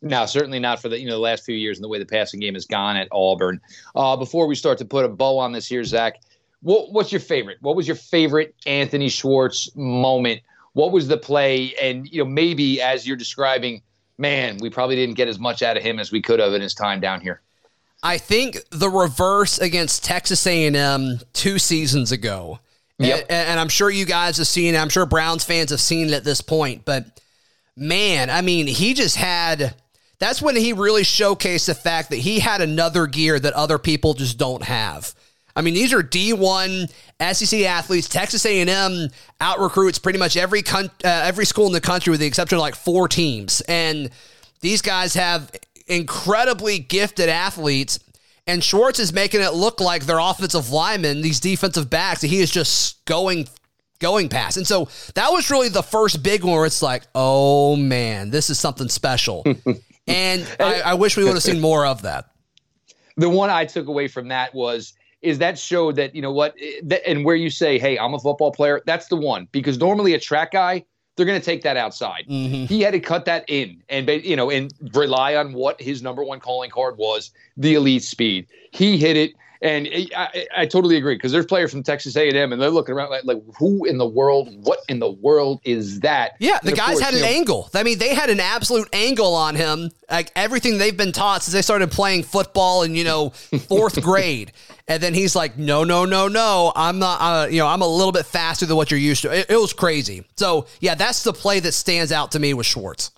No, 0.00 0.24
certainly 0.24 0.60
not 0.60 0.80
for 0.80 0.88
the 0.88 0.98
you 0.98 1.06
know 1.06 1.12
the 1.12 1.18
last 1.18 1.44
few 1.44 1.54
years 1.54 1.76
and 1.76 1.84
the 1.84 1.88
way 1.88 1.98
the 1.98 2.06
passing 2.06 2.40
game 2.40 2.54
has 2.54 2.64
gone 2.64 2.96
at 2.96 3.06
Auburn. 3.12 3.60
Uh, 3.94 4.16
before 4.16 4.46
we 4.46 4.54
start 4.54 4.78
to 4.78 4.86
put 4.86 5.04
a 5.04 5.08
bow 5.08 5.38
on 5.38 5.52
this 5.52 5.68
here, 5.68 5.84
Zach, 5.84 6.22
what, 6.62 6.92
what's 6.92 7.12
your 7.12 7.20
favorite? 7.20 7.58
What 7.60 7.76
was 7.76 7.86
your 7.86 7.96
favorite 7.96 8.54
Anthony 8.66 9.08
Schwartz 9.08 9.74
moment? 9.74 10.42
What 10.72 10.92
was 10.92 11.08
the 11.08 11.16
play? 11.16 11.74
And 11.80 12.06
you 12.06 12.22
know 12.22 12.30
maybe 12.30 12.80
as 12.80 13.06
you're 13.06 13.16
describing, 13.16 13.82
man, 14.18 14.58
we 14.60 14.70
probably 14.70 14.96
didn't 14.96 15.16
get 15.16 15.28
as 15.28 15.38
much 15.38 15.62
out 15.62 15.76
of 15.76 15.82
him 15.82 15.98
as 15.98 16.12
we 16.12 16.22
could 16.22 16.40
have 16.40 16.52
in 16.52 16.62
his 16.62 16.74
time 16.74 17.00
down 17.00 17.20
here. 17.20 17.40
I 18.02 18.16
think 18.18 18.58
the 18.70 18.88
reverse 18.88 19.58
against 19.58 20.04
Texas 20.04 20.46
A&M 20.46 21.20
two 21.34 21.58
seasons 21.58 22.12
ago 22.12 22.60
Yep. 23.00 23.26
And, 23.30 23.48
and, 23.48 23.60
I'm 23.60 23.68
sure 23.68 23.90
you 23.90 24.04
guys 24.04 24.36
have 24.36 24.46
seen 24.46 24.74
it. 24.74 24.78
I'm 24.78 24.90
sure 24.90 25.06
Browns 25.06 25.42
fans 25.42 25.70
have 25.70 25.80
seen 25.80 26.08
it 26.08 26.12
at 26.12 26.24
this 26.24 26.42
point. 26.42 26.84
But 26.84 27.20
man, 27.74 28.28
I 28.28 28.42
mean, 28.42 28.66
he 28.66 28.94
just 28.94 29.16
had. 29.16 29.74
That's 30.18 30.42
when 30.42 30.54
he 30.54 30.74
really 30.74 31.02
showcased 31.02 31.64
the 31.64 31.74
fact 31.74 32.10
that 32.10 32.16
he 32.16 32.40
had 32.40 32.60
another 32.60 33.06
gear 33.06 33.40
that 33.40 33.54
other 33.54 33.78
people 33.78 34.12
just 34.12 34.36
don't 34.36 34.62
have. 34.62 35.14
I 35.56 35.62
mean, 35.62 35.74
these 35.74 35.92
are 35.92 36.02
D1 36.02 36.90
SEC 37.32 37.60
athletes. 37.62 38.08
Texas 38.08 38.44
A&M 38.46 39.08
out 39.40 39.60
recruits 39.60 39.98
pretty 39.98 40.18
much 40.18 40.36
every 40.36 40.62
con- 40.62 40.90
uh, 41.04 41.08
every 41.24 41.44
school 41.44 41.66
in 41.66 41.72
the 41.72 41.80
country 41.80 42.10
with 42.10 42.20
the 42.20 42.26
exception 42.26 42.56
of 42.56 42.62
like 42.62 42.74
four 42.74 43.08
teams, 43.08 43.60
and 43.62 44.10
these 44.60 44.82
guys 44.82 45.14
have 45.14 45.50
incredibly 45.86 46.78
gifted 46.78 47.28
athletes 47.28 47.98
and 48.50 48.64
Schwartz 48.64 48.98
is 48.98 49.12
making 49.12 49.42
it 49.42 49.54
look 49.54 49.80
like 49.80 50.06
their 50.06 50.18
offensive 50.18 50.70
linemen, 50.70 51.20
these 51.20 51.38
defensive 51.38 51.88
backs, 51.88 52.22
that 52.22 52.26
he 52.26 52.40
is 52.40 52.50
just 52.50 53.04
going 53.04 53.48
going 54.00 54.28
past. 54.28 54.56
And 54.56 54.66
so 54.66 54.88
that 55.14 55.30
was 55.30 55.50
really 55.50 55.68
the 55.68 55.82
first 55.82 56.22
big 56.22 56.42
one 56.42 56.54
where 56.54 56.66
it's 56.66 56.82
like, 56.82 57.04
oh 57.14 57.76
man, 57.76 58.30
this 58.30 58.50
is 58.50 58.58
something 58.58 58.88
special. 58.88 59.44
and 60.08 60.56
I, 60.58 60.80
I 60.80 60.94
wish 60.94 61.16
we 61.16 61.24
would 61.24 61.34
have 61.34 61.42
seen 61.42 61.60
more 61.60 61.86
of 61.86 62.02
that. 62.02 62.30
The 63.16 63.28
one 63.28 63.50
I 63.50 63.66
took 63.66 63.86
away 63.86 64.08
from 64.08 64.28
that 64.28 64.54
was 64.54 64.94
is 65.22 65.38
that 65.38 65.58
showed 65.58 65.96
that 65.96 66.14
you 66.14 66.22
know 66.22 66.32
what 66.32 66.54
and 67.06 67.24
where 67.24 67.36
you 67.36 67.50
say 67.50 67.78
hey 67.78 67.98
i'm 67.98 68.14
a 68.14 68.18
football 68.18 68.52
player 68.52 68.80
that's 68.86 69.08
the 69.08 69.16
one 69.16 69.46
because 69.52 69.78
normally 69.78 70.14
a 70.14 70.20
track 70.20 70.52
guy 70.52 70.84
they're 71.16 71.26
going 71.26 71.38
to 71.38 71.44
take 71.44 71.62
that 71.62 71.76
outside. 71.76 72.24
Mm-hmm. 72.30 72.64
He 72.64 72.80
had 72.80 72.92
to 72.92 73.00
cut 73.00 73.26
that 73.26 73.44
in 73.46 73.82
and 73.90 74.08
you 74.08 74.36
know 74.36 74.50
and 74.50 74.72
rely 74.94 75.36
on 75.36 75.52
what 75.52 75.78
his 75.78 76.02
number 76.02 76.24
one 76.24 76.40
calling 76.40 76.70
card 76.70 76.96
was, 76.96 77.30
the 77.58 77.74
elite 77.74 78.04
speed. 78.04 78.46
He 78.72 78.96
hit 78.96 79.18
it 79.18 79.32
and 79.62 79.88
I, 80.16 80.46
I 80.56 80.66
totally 80.66 80.96
agree 80.96 81.16
because 81.16 81.32
there's 81.32 81.44
players 81.44 81.70
from 81.70 81.82
Texas 81.82 82.16
A&M 82.16 82.52
and 82.52 82.60
they're 82.60 82.70
looking 82.70 82.94
around 82.94 83.10
like, 83.10 83.24
like, 83.24 83.42
who 83.58 83.84
in 83.84 83.98
the 83.98 84.06
world, 84.06 84.48
what 84.64 84.80
in 84.88 85.00
the 85.00 85.10
world 85.10 85.60
is 85.64 86.00
that? 86.00 86.32
Yeah, 86.38 86.58
the 86.62 86.72
guys 86.72 86.94
course, 86.94 87.00
had 87.00 87.14
an 87.14 87.20
know, 87.20 87.26
angle. 87.26 87.70
I 87.74 87.82
mean, 87.82 87.98
they 87.98 88.14
had 88.14 88.30
an 88.30 88.40
absolute 88.40 88.88
angle 88.94 89.34
on 89.34 89.54
him. 89.54 89.90
Like 90.10 90.32
everything 90.34 90.78
they've 90.78 90.96
been 90.96 91.12
taught 91.12 91.42
since 91.42 91.52
they 91.52 91.62
started 91.62 91.90
playing 91.90 92.22
football 92.22 92.82
in 92.82 92.94
you 92.94 93.04
know 93.04 93.30
fourth 93.68 94.00
grade. 94.00 94.52
And 94.88 95.02
then 95.02 95.14
he's 95.14 95.36
like, 95.36 95.56
no, 95.56 95.84
no, 95.84 96.04
no, 96.04 96.26
no. 96.26 96.72
I'm 96.74 96.98
not. 96.98 97.20
Uh, 97.20 97.46
you 97.48 97.58
know, 97.58 97.66
I'm 97.66 97.82
a 97.82 97.86
little 97.86 98.12
bit 98.12 98.26
faster 98.26 98.66
than 98.66 98.76
what 98.76 98.90
you're 98.90 98.98
used 98.98 99.22
to. 99.22 99.30
It, 99.30 99.50
it 99.50 99.56
was 99.56 99.72
crazy. 99.72 100.24
So 100.36 100.66
yeah, 100.80 100.94
that's 100.94 101.22
the 101.22 101.32
play 101.32 101.60
that 101.60 101.72
stands 101.72 102.12
out 102.12 102.32
to 102.32 102.38
me 102.38 102.54
with 102.54 102.66
Schwartz. 102.66 103.12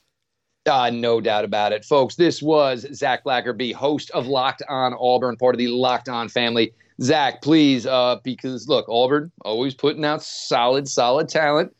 Uh, 0.65 0.91
no 0.91 1.21
doubt 1.21 1.45
about 1.45 1.73
it, 1.73 1.85
folks. 1.85 2.15
This 2.15 2.41
was 2.41 2.87
Zach 2.95 3.25
Blackerby, 3.25 3.75
host 3.75 4.11
of 4.13 4.29
Locked 4.29 4.63
On 4.69 4.95
Auburn, 4.95 5.37
part 5.37 5.55
of 5.55 5.59
the 5.59 5.67
Locked 5.69 6.09
On 6.09 6.29
family. 6.29 6.73
Zach, 7.01 7.43
please, 7.43 7.85
uh, 7.85 8.19
because 8.23 8.69
look, 8.69 8.87
Auburn 8.89 9.33
always 9.45 9.75
putting 9.75 10.05
out 10.05 10.23
solid, 10.23 10.87
solid 10.89 11.29
talent. 11.29 11.75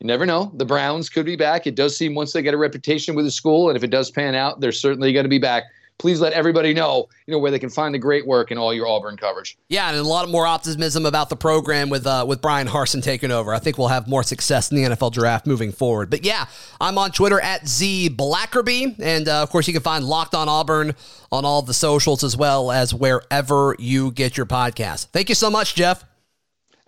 You 0.00 0.06
never 0.06 0.26
know. 0.26 0.52
The 0.56 0.66
Browns 0.66 1.08
could 1.08 1.24
be 1.24 1.36
back. 1.36 1.66
It 1.66 1.74
does 1.74 1.96
seem 1.96 2.14
once 2.14 2.32
they 2.32 2.42
get 2.42 2.54
a 2.54 2.58
reputation 2.58 3.14
with 3.14 3.24
the 3.24 3.30
school, 3.30 3.68
and 3.68 3.76
if 3.76 3.82
it 3.82 3.90
does 3.90 4.10
pan 4.10 4.34
out, 4.34 4.60
they're 4.60 4.72
certainly 4.72 5.12
going 5.12 5.24
to 5.24 5.30
be 5.30 5.38
back 5.38 5.64
please 5.98 6.20
let 6.20 6.32
everybody 6.32 6.72
know, 6.72 7.08
you 7.26 7.32
know, 7.32 7.38
where 7.38 7.50
they 7.50 7.58
can 7.58 7.68
find 7.68 7.94
the 7.94 7.98
great 7.98 8.26
work 8.26 8.50
and 8.50 8.58
all 8.58 8.72
your 8.72 8.86
Auburn 8.86 9.16
coverage. 9.16 9.58
Yeah, 9.68 9.88
and 9.88 9.98
a 9.98 10.02
lot 10.02 10.28
more 10.28 10.46
optimism 10.46 11.04
about 11.04 11.28
the 11.28 11.36
program 11.36 11.90
with 11.90 12.06
uh, 12.06 12.24
with 12.26 12.40
Bryan 12.40 12.68
Harsin 12.68 13.02
taking 13.02 13.30
over. 13.30 13.52
I 13.52 13.58
think 13.58 13.78
we'll 13.78 13.88
have 13.88 14.08
more 14.08 14.22
success 14.22 14.70
in 14.70 14.76
the 14.76 14.94
NFL 14.94 15.12
draft 15.12 15.46
moving 15.46 15.72
forward. 15.72 16.10
But 16.10 16.24
yeah, 16.24 16.46
I'm 16.80 16.96
on 16.98 17.10
Twitter 17.10 17.40
at 17.40 17.66
Z 17.68 18.10
Blackerby, 18.10 18.98
and 18.98 19.28
uh, 19.28 19.42
of 19.42 19.50
course 19.50 19.66
you 19.66 19.72
can 19.72 19.82
find 19.82 20.04
Locked 20.04 20.34
On 20.34 20.48
Auburn 20.48 20.94
on 21.30 21.44
all 21.44 21.62
the 21.62 21.74
socials 21.74 22.24
as 22.24 22.36
well 22.36 22.70
as 22.70 22.94
wherever 22.94 23.76
you 23.78 24.12
get 24.12 24.36
your 24.36 24.46
podcast. 24.46 25.06
Thank 25.08 25.28
you 25.28 25.34
so 25.34 25.50
much, 25.50 25.74
Jeff. 25.74 26.04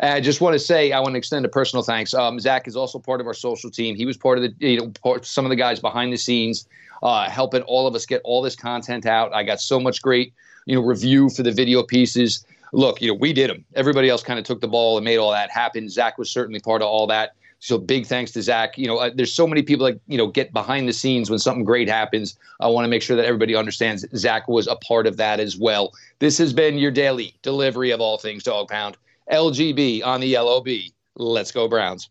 I 0.03 0.21
just 0.21 0.41
want 0.41 0.55
to 0.55 0.59
say 0.59 0.93
I 0.93 1.01
want 1.01 1.13
to 1.13 1.19
extend 1.19 1.45
a 1.45 1.49
personal 1.49 1.83
thanks. 1.83 2.15
Um, 2.15 2.41
Zach 2.41 2.67
is 2.67 2.75
also 2.75 2.99
part 2.99 3.21
of 3.21 3.27
our 3.27 3.35
social 3.35 3.71
team. 3.71 3.97
He 3.97 4.07
was 4.07 4.17
part 4.17 4.39
of 4.39 4.45
the 4.45 4.67
you 4.67 4.79
know 4.79 4.93
part, 5.03 5.27
some 5.27 5.45
of 5.45 5.51
the 5.51 5.57
guys 5.57 5.79
behind 5.79 6.13
the 6.13 6.17
scenes 6.17 6.67
uh, 7.03 7.29
helping 7.29 7.63
all 7.63 7.87
of 7.87 7.95
us 7.95 8.07
get 8.07 8.21
all 8.25 8.43
this 8.43 8.57
content 8.57 9.07
out. 9.07 9.33
I 9.35 9.43
got 9.43 9.61
so 9.61 9.81
much 9.81 10.03
great, 10.03 10.33
you 10.67 10.75
know, 10.77 10.83
review 10.83 11.31
for 11.31 11.43
the 11.43 11.53
video 11.53 11.83
pieces. 11.83 12.45
Look, 12.73 13.01
you 13.03 13.09
know, 13.09 13.15
we 13.15 13.33
did 13.33 13.51
them. 13.51 13.65
Everybody 13.75 14.09
else 14.09 14.23
kind 14.23 14.39
of 14.39 14.45
took 14.45 14.61
the 14.61 14.69
ball 14.69 14.97
and 14.97 15.05
made 15.05 15.19
all 15.19 15.33
that 15.33 15.51
happen. 15.51 15.89
Zach 15.89 16.19
was 16.19 16.31
certainly 16.31 16.61
part 16.61 16.83
of 16.83 16.89
all 16.89 17.07
that. 17.09 17.35
So 17.61 17.77
big 17.77 18.07
thanks 18.07 18.31
to 18.33 18.43
Zach. 18.43 18.79
You 18.79 18.87
know, 18.87 18.97
uh, 18.99 19.11
there's 19.15 19.33
so 19.33 19.47
many 19.47 19.63
people 19.63 19.87
that 19.87 20.01
you 20.07 20.17
know 20.17 20.29
get 20.29 20.53
behind 20.53 20.89
the 20.89 20.93
scenes 20.93 21.29
when 21.29 21.39
something 21.39 21.65
great 21.65 21.89
happens. 21.89 22.39
I 22.61 22.69
want 22.69 22.85
to 22.85 22.89
make 22.89 23.03
sure 23.03 23.17
that 23.17 23.27
everybody 23.27 23.55
understands 23.55 24.05
Zach 24.17 24.49
was 24.49 24.67
a 24.67 24.77
part 24.77 25.07
of 25.07 25.19
that 25.19 25.41
as 25.41 25.57
well. 25.57 25.93
This 26.21 26.39
has 26.39 26.53
been 26.53 26.79
your 26.79 26.91
daily 26.91 27.35
delivery 27.43 27.91
of 27.91 28.01
all 28.01 28.19
things 28.19 28.45
Dog 28.45 28.69
Pound. 28.69 28.97
LGB 29.31 30.05
on 30.05 30.21
the 30.21 30.37
LOB. 30.37 30.69
Let's 31.17 31.53
go 31.53 31.69
Browns. 31.69 32.11